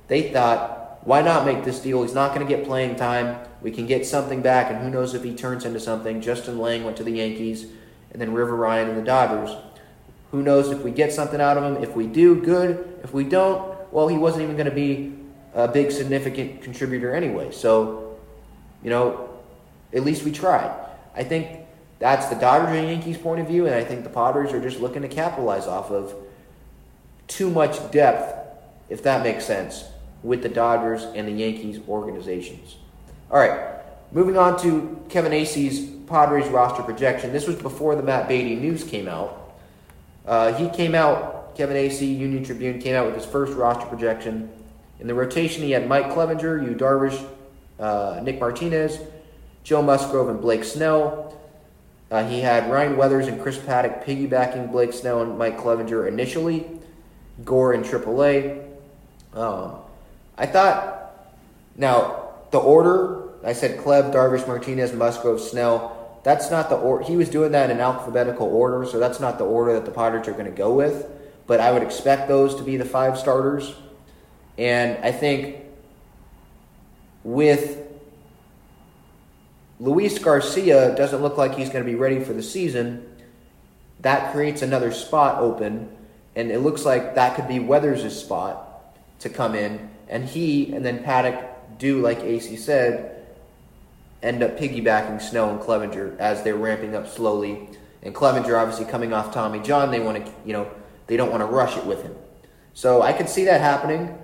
[0.08, 2.04] they thought, why not make this deal?
[2.04, 3.40] He's not going to get playing time.
[3.62, 6.22] We can get something back, and who knows if he turns into something.
[6.22, 7.66] Justin Lange went to the Yankees,
[8.12, 9.56] and then River Ryan and the Dodgers.
[10.32, 11.84] Who knows if we get something out of him?
[11.84, 13.00] If we do, good.
[13.04, 15.14] If we don't, well, he wasn't even going to be
[15.54, 17.52] a big significant contributor anyway.
[17.52, 18.18] So,
[18.84, 19.30] you know,
[19.94, 20.72] at least we tried.
[21.16, 21.66] I think
[22.00, 24.80] that's the Dodgers and Yankees point of view, and I think the Padres are just
[24.80, 26.14] looking to capitalize off of
[27.28, 28.36] too much depth,
[28.90, 29.86] if that makes sense,
[30.22, 32.76] with the Dodgers and the Yankees organizations.
[33.32, 37.34] All right, moving on to Kevin Acee's Padres roster projection.
[37.34, 39.47] This was before the Matt Beaty news came out.
[40.28, 44.52] Uh, he came out, Kevin Acee, Union Tribune, came out with his first roster projection.
[45.00, 47.26] In the rotation, he had Mike Clevinger, Yu Darvish,
[47.80, 49.00] uh, Nick Martinez,
[49.64, 51.40] Joe Musgrove, and Blake Snell.
[52.12, 56.66] Uh, he had Ryan Weathers and Chris Paddack piggybacking Blake Snell and Mike Clevinger initially.
[57.46, 58.66] Gore in AAA.
[59.34, 59.76] Um,
[60.38, 61.16] I thought,
[61.76, 65.97] now, the order, I said Cleb, Darvish, Martinez, Musgrove, Snell.
[66.28, 67.06] That's not the order.
[67.06, 70.28] He was doing that in alphabetical order, so that's not the order that the Padres
[70.28, 71.08] are going to go with.
[71.46, 73.74] But I would expect those to be the five starters.
[74.58, 75.56] And I think
[77.24, 77.82] with
[79.80, 83.08] Luis Garcia doesn't look like he's going to be ready for the season,
[84.02, 85.90] that creates another spot open
[86.36, 90.84] and it looks like that could be Weathers' spot to come in, and he and
[90.86, 93.17] then Paddack do like Acee said,
[94.28, 97.70] end up piggybacking Snow and Clevinger as they're ramping up slowly.
[98.04, 100.70] And Clevinger obviously coming off Tommy John, they want to you know
[101.08, 102.16] they don't want to rush it with him.
[102.74, 104.16] So I could see that happening,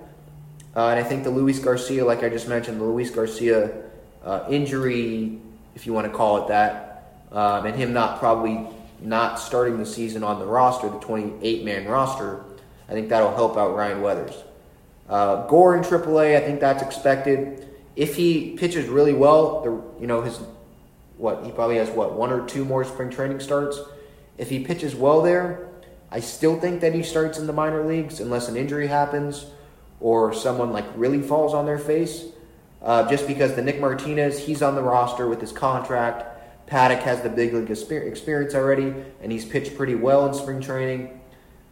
[0.76, 3.72] uh, and I think the Luis Garcia, like I just mentioned, the Luis Garcia
[4.22, 5.40] uh, injury,
[5.74, 8.68] if you want to call it that, um, and him not probably
[9.00, 12.44] not starting the season on the roster, the 28 man roster,
[12.88, 14.34] I think that'll help out Ryan Weathers.
[15.08, 17.68] Uh, Gore in AAA, I think that's expected.
[17.96, 20.40] If he pitches really well, the, you know his
[21.16, 23.78] what he probably has what one or two more spring training starts.
[24.36, 25.68] If he pitches well there,
[26.10, 29.46] I still think that he starts in the minor leagues unless an injury happens
[30.00, 32.24] or someone like really falls on their face.
[32.82, 36.26] Uh, just because the Nick Martinez, he's on the roster with his contract.
[36.68, 41.20] Paddack has the big league experience already, and he's pitched pretty well in spring training.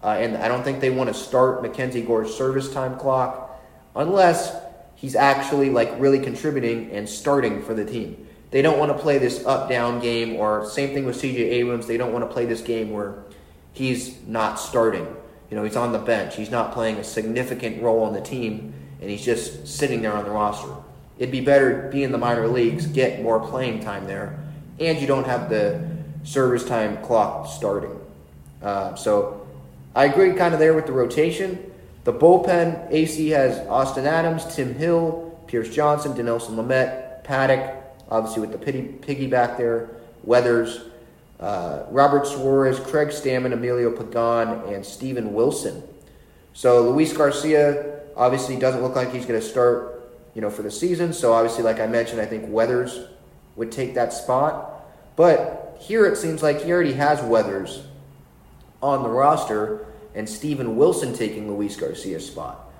[0.02, 3.62] Uh, and I don't think they want to start Mackenzie Gore's service time clock
[3.94, 4.56] unless
[5.02, 8.28] he's actually like really contributing and starting for the team.
[8.52, 11.86] They don't want to play this up down game, or same thing with CJ Abrams.
[11.86, 13.24] They don't want to play this game where
[13.72, 15.06] he's not starting.
[15.50, 16.36] You know, he's on the bench.
[16.36, 20.24] He's not playing a significant role on the team, and he's just sitting there on
[20.24, 20.72] the roster.
[21.18, 24.38] It'd be better be in the minor leagues, get more playing time there,
[24.78, 25.84] and you don't have the
[26.22, 27.98] service time clock starting.
[28.62, 29.46] Uh, so
[29.96, 31.71] I agree kind of there with the rotation.
[32.04, 37.76] The bullpen, Acee has Austin Adams, Tim Hill, Pierce Johnson, Dinelson Lamet, Paddack,
[38.10, 39.90] obviously with the piggy, piggyback there,
[40.24, 40.80] Weathers,
[41.38, 45.82] uh, Robert Suarez, Craig Stammen, Emilio Pagan, and Steven Wilson.
[46.52, 50.70] So Luis Garcia obviously doesn't look like he's going to start, you know, for the
[50.70, 51.12] season.
[51.12, 53.06] So obviously, like I mentioned, I think Weathers
[53.56, 54.84] would take that spot.
[55.14, 57.84] But here it seems like he already has Weathers
[58.82, 62.70] on the roster and Steven Wilson taking Luis Garcia's spot.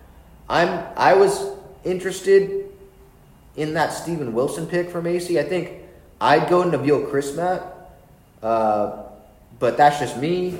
[0.48, 1.50] I'm I was
[1.84, 2.66] interested
[3.56, 5.38] in that Steven Wilson pick from Acee.
[5.38, 5.72] I think
[6.20, 7.64] I'd go Nabil Crismatt,
[8.42, 9.02] uh,
[9.58, 10.58] but that's just me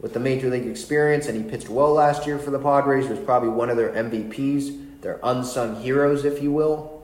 [0.00, 3.06] with the major league experience, and he pitched well last year for the Padres.
[3.06, 7.02] He was probably one of their MVPs, their unsung heroes, if you will.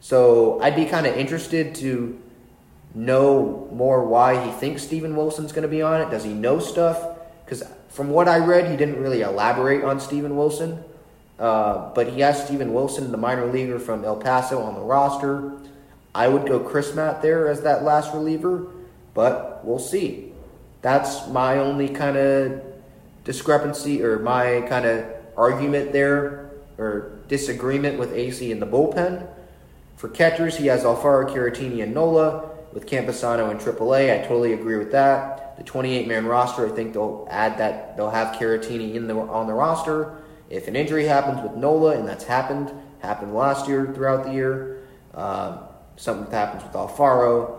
[0.00, 2.20] So I'd be kind of interested to
[2.94, 6.10] know more why he thinks Steven Wilson's going to be on it?
[6.10, 7.18] Does he know stuff?
[7.44, 7.62] Because
[7.92, 10.82] from what I read, he didn't really elaborate on Steven Wilson.
[11.38, 15.52] Uh, but he has Steven Wilson, the minor leaguer from El Paso, on the roster.
[16.14, 18.68] I would go Crismatt there as that last reliever,
[19.12, 20.32] but we'll see.
[20.82, 22.62] That's my only kind of
[23.24, 25.04] discrepancy or my kind of
[25.36, 29.26] argument there or disagreement with Acee in the bullpen.
[29.96, 34.14] For catchers, he has Alfaro Caratini and Nola with Campusano in AAA.
[34.14, 35.41] I totally agree with that.
[35.56, 39.46] The 28 man roster, I think they'll add that they'll have Caratini in the on
[39.46, 40.18] the roster.
[40.50, 44.82] If an injury happens with Nola, and that's happened, happened last year throughout the year,
[45.14, 45.60] um,
[45.96, 47.58] something that happens with Alfaro,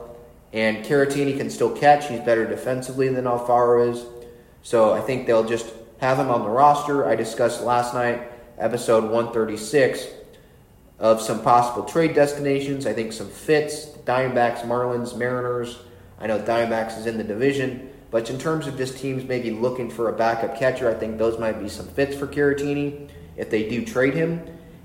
[0.53, 2.07] and Caratini can still catch.
[2.07, 4.05] He's better defensively than Alfaro is.
[4.61, 7.07] So I think they'll just have him on the roster.
[7.07, 10.07] I discussed last night, episode 136
[10.99, 12.85] of some possible trade destinations.
[12.85, 15.79] I think some fits Diamondbacks, Marlins, Mariners.
[16.23, 19.89] I know Diamondbacks is in the division, but in terms of just teams maybe looking
[19.89, 23.67] for a backup catcher, I think those might be some fits for Caratini if they
[23.67, 24.41] do trade him.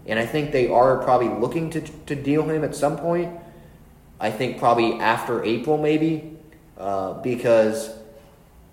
[0.07, 3.39] And I think they are probably looking to, to deal him at some point.
[4.19, 6.37] I think probably after April, maybe,
[6.77, 7.95] uh, because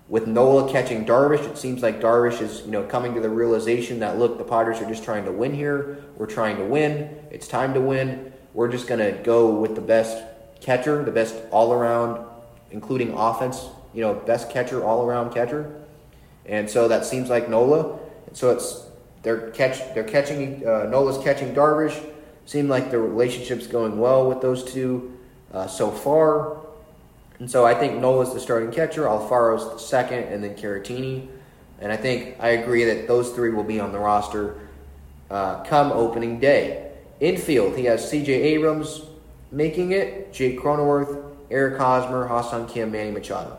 [0.08, 4.00] with Nola catching Darvish, it seems like Darvish is you know coming to the realization
[4.00, 6.02] that look, the Padres are just trying to win here.
[6.16, 7.16] We're trying to win.
[7.30, 8.32] It's time to win.
[8.54, 10.20] We're just gonna go with the best
[10.60, 12.26] catcher, the best all around,
[12.70, 15.82] including offense, you know, best catcher, all around catcher.
[16.44, 17.98] And so that seems like Nola.
[18.26, 18.84] And so it's
[19.22, 22.04] they're catch they're catching uh, Nola's catching Darvish.
[22.44, 25.18] Seemed like the relationship's going well with those two
[25.52, 26.58] uh, so far.
[27.38, 31.28] And so I think Nola's the starting catcher, Alfaro's the second, and then Caratini.
[31.80, 34.60] And I think I agree that those three will be on the roster
[35.30, 36.92] uh, come opening day.
[37.20, 38.32] Infield, he has C.J.
[38.32, 39.02] Abrams
[39.50, 43.56] making it, Jake Cronenworth, Eric Hosmer, Ha-Seong Kim, Manny Machado.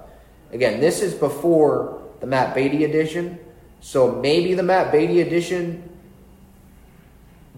[0.51, 3.39] Again, this is before the Matt Beaty edition,
[3.79, 5.89] so maybe the Matt Beaty edition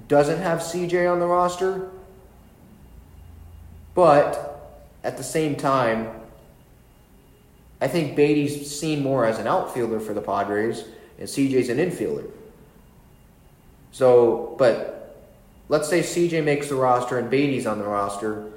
[0.08, 1.90] doesn't have CJ on the roster,
[3.94, 6.10] but at the same time,
[7.82, 10.84] I think Beaty's seen more as an outfielder for the Padres,
[11.18, 12.30] and CJ's an infielder.
[13.92, 15.26] So, but
[15.70, 18.52] let's say CJ makes the roster and Beaty's on the roster,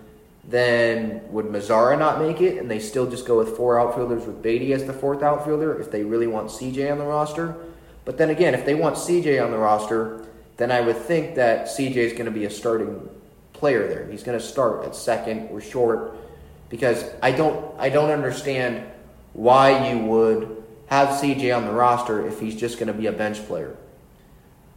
[0.45, 4.43] then would Mazara not make it and they still just go with four outfielders with
[4.43, 7.57] Beaty as the fourth outfielder if they really want CJ on the roster?
[8.05, 10.27] But then again, if they want CJ on the roster,
[10.57, 13.09] then I would think that CJ is going to be a starting
[13.53, 14.07] player there.
[14.11, 16.17] He's going to start at second or short
[16.69, 18.85] because I don't I don't understand
[19.35, 23.13] why you would have CJ on the roster if he's just going to be a
[23.13, 23.77] bench player.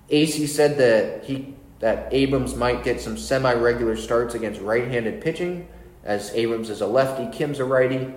[0.10, 5.68] Acee said that he that Abrams might get some semi-regular starts against right-handed pitching,
[6.04, 8.14] as Abrams is a lefty, Kim's a righty,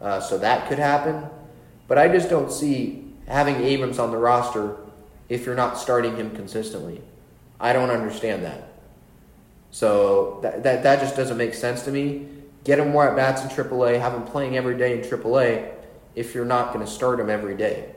[0.00, 1.26] uh, so that could happen.
[1.88, 4.76] But I just don't see having Abrams on the roster
[5.28, 7.02] if you're not starting him consistently.
[7.60, 8.72] I don't understand that.
[9.70, 12.28] So that, that, that just doesn't make sense to me.
[12.64, 15.72] Get him more at bats in AAA, have him playing every day in AAA
[16.14, 17.94] if you're not going to start him every day,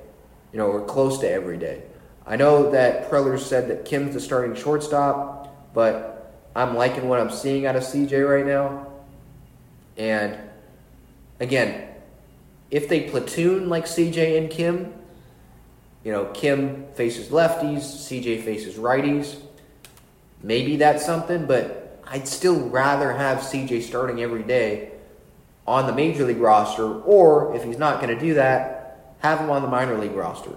[0.51, 1.83] you know, or close to every day.
[2.27, 7.29] I know that Preller said that Kim's the starting shortstop, but I'm liking what I'm
[7.29, 8.87] seeing out of CJ right now.
[9.97, 10.37] And
[11.39, 11.87] again,
[12.71, 14.93] if they platoon like CJ and Kim,
[16.03, 19.39] you know, Kim faces lefties, CJ faces righties,
[20.41, 24.91] maybe that's something, but I'd still rather have CJ starting every day
[25.67, 29.49] on the major league roster, or if he's not going to do that, have him
[29.49, 30.51] on the minor league roster.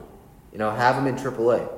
[0.52, 1.68] You know, have him in AAA.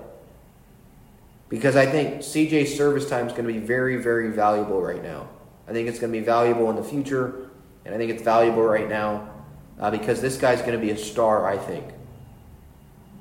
[1.49, 5.29] Because I think CJ's service time is going to be very, very valuable right now.
[5.67, 7.51] I think it's going to be valuable in the future,
[7.85, 9.31] and I think it's valuable right now
[9.81, 11.85] uh, because this guy's going to be a star, I think.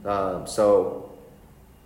[0.05, 1.11] Um, so,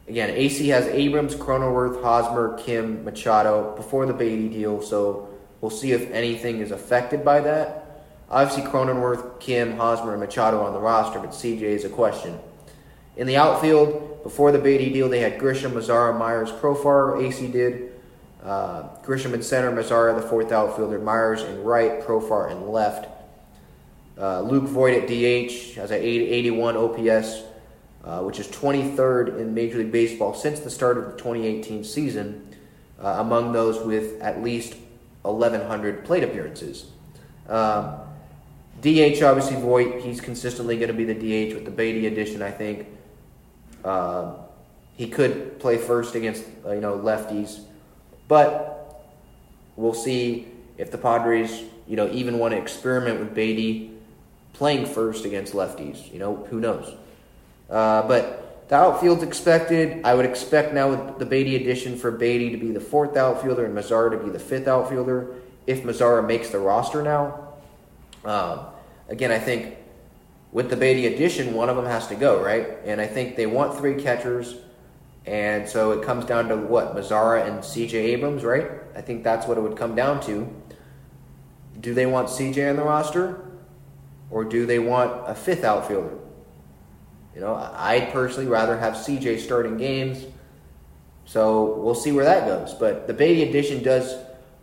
[0.07, 5.30] again, Acee has Abrams, Cronenworth, Hosmer, Kim, Machado before the Beaty deal, so
[5.61, 8.05] we'll see if anything is affected by that.
[8.30, 12.39] Obviously, Cronenworth, Kim, Hosmer, and Machado on the roster, but CJ is a question.
[13.16, 17.18] In the outfield, before the Beaty deal, they had Grisham, Mazara, Myers, Profar.
[17.18, 17.91] Acee did.
[18.43, 23.07] Uh, Grisham in center, Mazara the fourth outfielder, Myers in right, Profar in left.
[24.18, 27.43] Uh, Luke Voit at DH has an 81 OPS,
[28.03, 32.47] uh, which is 23rd in Major League Baseball since the start of the 2018 season,
[32.99, 34.76] uh, among those with at least
[35.24, 36.86] 1,100 plate appearances.
[37.47, 37.95] Um,
[38.82, 42.51] DH, obviously, Voit, he's consistently going to be the DH with the Beaty addition, I
[42.51, 42.88] think.
[43.84, 44.36] Uh,
[44.96, 47.62] he could play first against uh, you know lefties,
[48.28, 49.04] but
[49.76, 53.92] we'll see if the Padres you know even want to experiment with Beaty
[54.54, 56.12] playing first against lefties.
[56.12, 56.96] You know who knows.
[57.70, 60.02] Uh, but the outfield's expected.
[60.06, 63.66] I would expect now with the Beaty addition for Beaty to be the fourth outfielder
[63.66, 65.36] and Mazara to be the fifth outfielder
[65.68, 67.54] if Mazara makes the roster now.
[68.24, 68.60] Um,
[69.10, 69.76] again, I think
[70.54, 72.78] with the Beaty addition, one of them has to go, right?
[72.86, 74.56] And I think they want three catchers.
[75.26, 76.95] And so it comes down to what?
[76.95, 78.70] Mazara and CJ Abrams, right?
[78.95, 80.47] I think that's what it would come down to.
[81.80, 83.49] Do they want CJ on the roster?
[84.30, 86.20] Or do they want a fifth outfielder?
[87.34, 90.24] You know, I'd personally rather have CJ starting games.
[91.26, 92.76] So we'll see where that goes.
[92.76, 94.16] But the Beaty addition does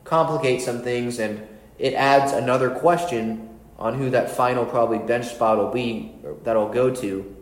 [0.05, 1.47] complicate some things and
[1.81, 3.50] it adds another question
[3.81, 6.13] on who that final probably bench spot will be
[6.45, 7.37] that'll go to,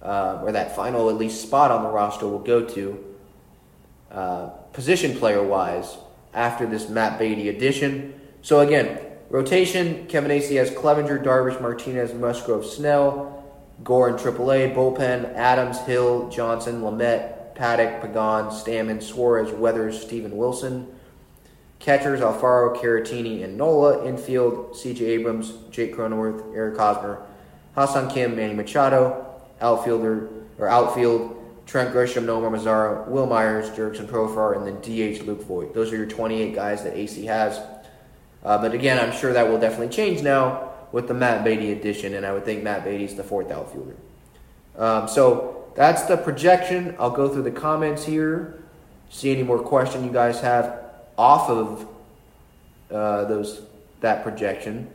[0.00, 3.04] uh, or that final at least spot on the roster will go to,
[4.10, 5.98] uh, position player wise
[6.32, 8.14] after this Matt Beaty addition.
[8.40, 13.44] So again, rotation: Kevin Acee has Clevinger, Darvish, Martinez, Musgrove, Snell,
[13.84, 20.86] Gore in AAA, bullpen: Adams, Hill, Johnson, Lamet, Paddack, Pagan, Stammen, Suarez, Weathers, Steven Wilson.
[21.82, 24.06] Catchers Alfaro, Caratini, and Nola.
[24.06, 25.04] Infield C.J.
[25.04, 27.26] Abrams, Jake Cronenworth, Eric Hosmer,
[27.74, 29.26] Ha-Seong Kim, Manny Machado.
[29.60, 30.28] Outfielder
[30.58, 35.72] or outfield Trent Grisham, Nomar Mazara, Wil Myers, Jurickson Profar, and then DH Luke Voit.
[35.74, 37.60] Those are your 28 guys that Acee has.
[38.44, 42.14] Uh, but again, I'm sure that will definitely change now with the Matt Beaty addition,
[42.14, 43.96] and I would think Matt Beaty's the fourth outfielder.
[44.76, 46.96] Um, so that's the projection.
[46.98, 48.62] I'll go through the comments here,
[49.10, 50.82] see any more question you guys have
[51.16, 51.88] off of
[52.90, 53.62] uh, those
[54.00, 54.90] that projection.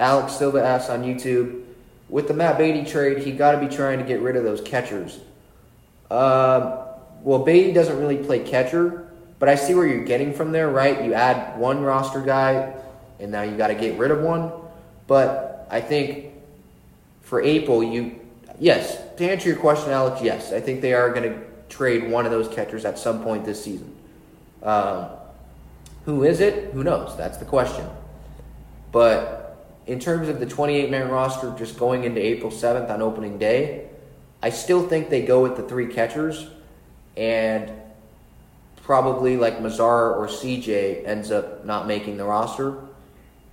[0.00, 1.64] Alex Silva asks on YouTube,
[2.08, 4.60] with the Matt Beaty trade, he got to be trying to get rid of those
[4.60, 5.18] catchers.
[6.10, 6.86] Uh,
[7.22, 9.08] well, Beaty doesn't really play catcher,
[9.38, 11.04] but I see where you're getting from there, right?
[11.04, 12.74] You add one roster guy,
[13.20, 14.52] and now you got to get rid of one.
[15.06, 16.32] But I think
[17.22, 18.20] for April, you
[18.58, 18.98] yes.
[19.16, 22.30] To answer your question, Alex, yes, I think they are going to trade one of
[22.30, 23.94] those catchers at some point this season.
[24.62, 25.06] Um,
[26.04, 26.72] who is it?
[26.72, 27.16] Who knows?
[27.16, 27.86] That's the question.
[28.92, 33.38] But in terms of the 28 man roster just going into April 7th on opening
[33.38, 33.88] day,
[34.42, 36.48] I still think they go with the three catchers
[37.16, 37.72] and
[38.82, 42.78] probably like Mazar or CJ ends up not making the roster.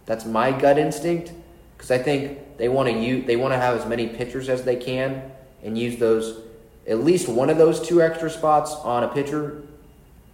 [0.06, 1.32] That's my gut instinct
[1.76, 4.64] because I think they want to use they want to have as many pitchers as
[4.64, 5.32] they can
[5.64, 6.42] and use those
[6.88, 9.64] at least one of those two extra spots on a pitcher.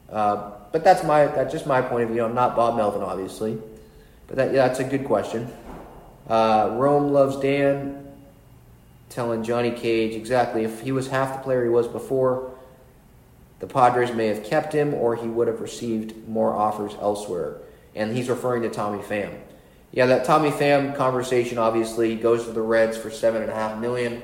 [0.09, 2.23] Uh, but that's my that's just my point of view.
[2.23, 3.57] I'm not Bob Melvin, obviously,
[4.27, 5.51] but that, yeah, that's a good question.
[6.27, 8.01] Uh, Rome loves Dan,
[9.09, 12.51] telling Johnny Cage exactly if he was half the player he was before,
[13.59, 17.57] the Padres may have kept him, or he would have received more offers elsewhere.
[17.93, 19.37] And he's referring to Tommy Pham.
[19.91, 23.77] Yeah, that Tommy Pham conversation obviously goes to the Reds for seven and a half
[23.77, 24.23] million,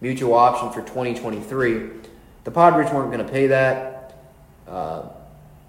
[0.00, 1.90] mutual option for 2023.
[2.42, 4.18] The Padres weren't going to pay that.
[4.66, 5.08] Uh,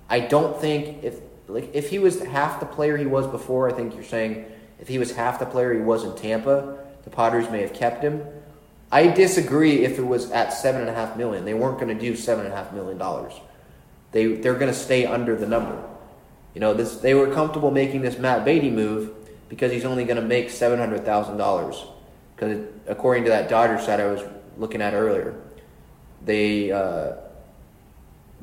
[0.10, 3.74] I don't think if like if he was half the player he was before, I
[3.74, 4.46] think you're saying
[4.80, 8.04] if he was half the player he was in Tampa, the Padres may have kept
[8.04, 8.26] him.
[8.92, 11.46] I disagree if it was at seven and a half million.
[11.46, 13.34] They weren't going to do seven and a half million dollars.
[14.12, 15.84] They they're going to stay under the number.
[16.54, 19.12] You know, this they were comfortable making this Matt Beaty move
[19.50, 21.84] because he's only going to make seven hundred thousand dollars.
[22.36, 24.22] Because according to that Dodgers site I was
[24.58, 25.36] looking at earlier,
[26.24, 27.14] they uh,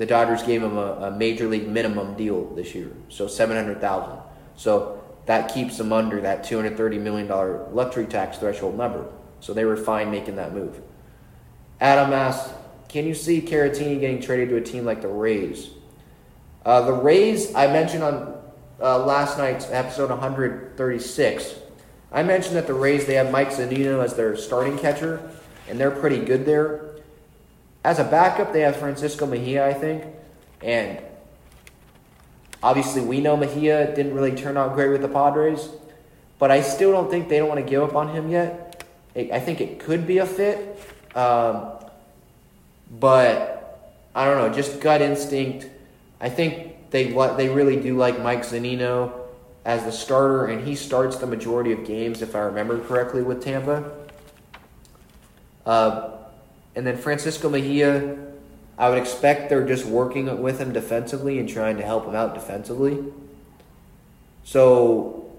[0.03, 3.81] the Dodgers gave him a, a major league minimum deal this year, so seven hundred
[3.81, 4.19] thousand.
[4.57, 9.09] So that keeps them under that two hundred thirty million dollar luxury tax threshold number.
[9.39, 10.81] So they were fine making that move.
[11.81, 12.53] Adam asked,
[12.89, 15.71] can you see Caratini getting traded to a team like the Rays?
[16.67, 18.43] Uh, the Rays, I mentioned on
[18.81, 21.55] uh, last night's episode 136,
[22.11, 25.31] I mentioned that the Rays, they have Mike Zunino as their starting catcher,
[25.69, 26.92] and they're pretty good there.
[27.85, 30.05] As a backup, they have Francisco Mejia, I think,
[30.63, 31.01] and
[32.63, 35.69] obviously we know Mejia didn't really turn out great with the Padres,
[36.39, 38.85] but I still don't think they don't want to give up on him yet.
[39.15, 40.81] I think it could be a fit,
[41.15, 41.73] um,
[42.91, 44.55] but I don't know.
[44.55, 45.69] Just gut instinct.
[46.21, 49.13] I think they they really do like Mike Zunino
[49.65, 53.43] as the starter, and he starts the majority of games, if I remember correctly, with
[53.43, 53.91] Tampa.
[55.67, 56.12] Uh,
[56.75, 58.19] and then Francisco Mejia,
[58.79, 62.35] I would expect they're just working with him defensively and trying to help him out
[62.35, 63.05] defensively.
[64.45, 65.31] So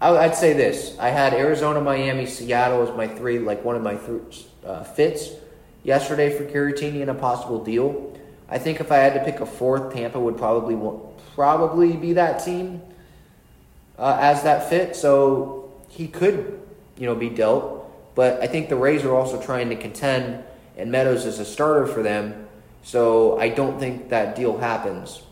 [0.00, 3.96] I'd say this: I had Arizona, Miami, Seattle as my three, like one of my
[3.96, 5.30] th- uh, fits
[5.82, 8.16] yesterday for Caratini and a possible deal.
[8.48, 10.76] I think if I had to pick a fourth, Tampa would probably
[11.34, 12.82] probably be that team
[13.98, 14.96] uh, as that fit.
[14.96, 16.60] So he could,
[16.98, 17.79] you know, be dealt.
[18.20, 20.44] But I think the Rays are also trying to contend,
[20.76, 22.46] and Meadows is a starter for them.
[22.82, 25.22] So I don't think that deal happens,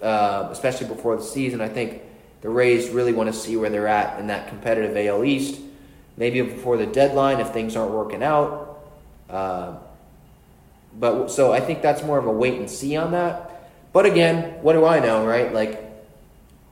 [0.00, 1.60] uh, especially before the season.
[1.60, 2.02] I think
[2.42, 5.60] the Rays really want to see where they're at in that competitive AL East.
[6.16, 8.78] Maybe before the deadline if things aren't working out.
[9.28, 9.78] Uh,
[10.96, 13.72] but so I think that's more of a wait and see on that.
[13.92, 15.52] But again, what do I know, right?
[15.52, 15.82] Like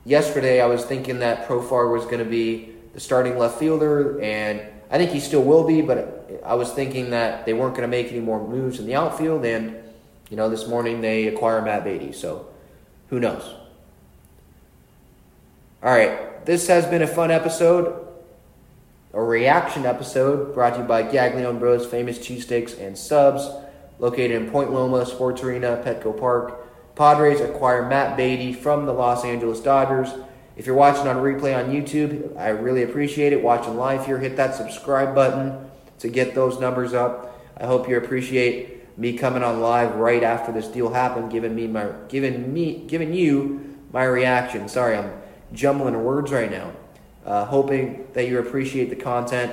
[0.04, 4.62] yesterday, I was thinking that Profar was going to be the starting left fielder, and
[4.90, 5.82] I think he still will be.
[5.82, 8.94] But I was thinking that they weren't going to make any more moves in the
[8.94, 9.76] outfield, and
[10.30, 12.46] you know, this morning they acquire Matt Beaty, so
[13.08, 13.54] who knows?
[15.82, 18.06] All right, this has been a fun episode,
[19.12, 23.46] a reaction episode brought to you by Gaglione Bros, famous cheesesteaks and subs,
[23.98, 26.60] located in Point Loma Sports Arena, Petco Park.
[26.96, 30.10] Padres acquire Matt Beaty from the Los Angeles Dodgers.
[30.56, 33.42] If you're watching on replay on YouTube, I really appreciate it.
[33.42, 37.40] Watching live here, hit that subscribe button to get those numbers up.
[37.56, 41.66] I hope you appreciate me coming on live right after this deal happened, giving me
[41.66, 44.68] my giving me giving you my reaction.
[44.68, 45.12] Sorry, I'm
[45.52, 46.72] jumbling words right now.
[47.24, 49.52] Uh, hoping that you appreciate the content.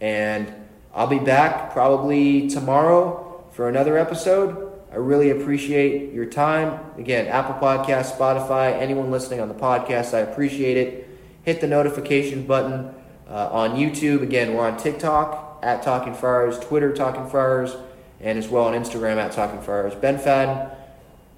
[0.00, 0.52] And
[0.94, 4.63] I'll be back probably tomorrow for another episode.
[4.94, 6.78] I really appreciate your time.
[6.96, 11.08] Again, Apple Podcast, Spotify, anyone listening on the podcast, I appreciate it.
[11.42, 12.94] Hit the notification button
[13.28, 14.22] uh, on YouTube.
[14.22, 17.74] Again, we're on TikTok at Talking Friars, Twitter Talking Friars,
[18.20, 19.96] and as well on Instagram at Talking Friars.
[19.96, 20.70] Ben Fadden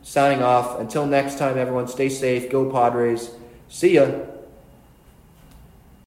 [0.02, 0.78] signing off.
[0.78, 2.50] Until next time, everyone, stay safe.
[2.50, 3.30] Go Padres.
[3.70, 4.10] See ya.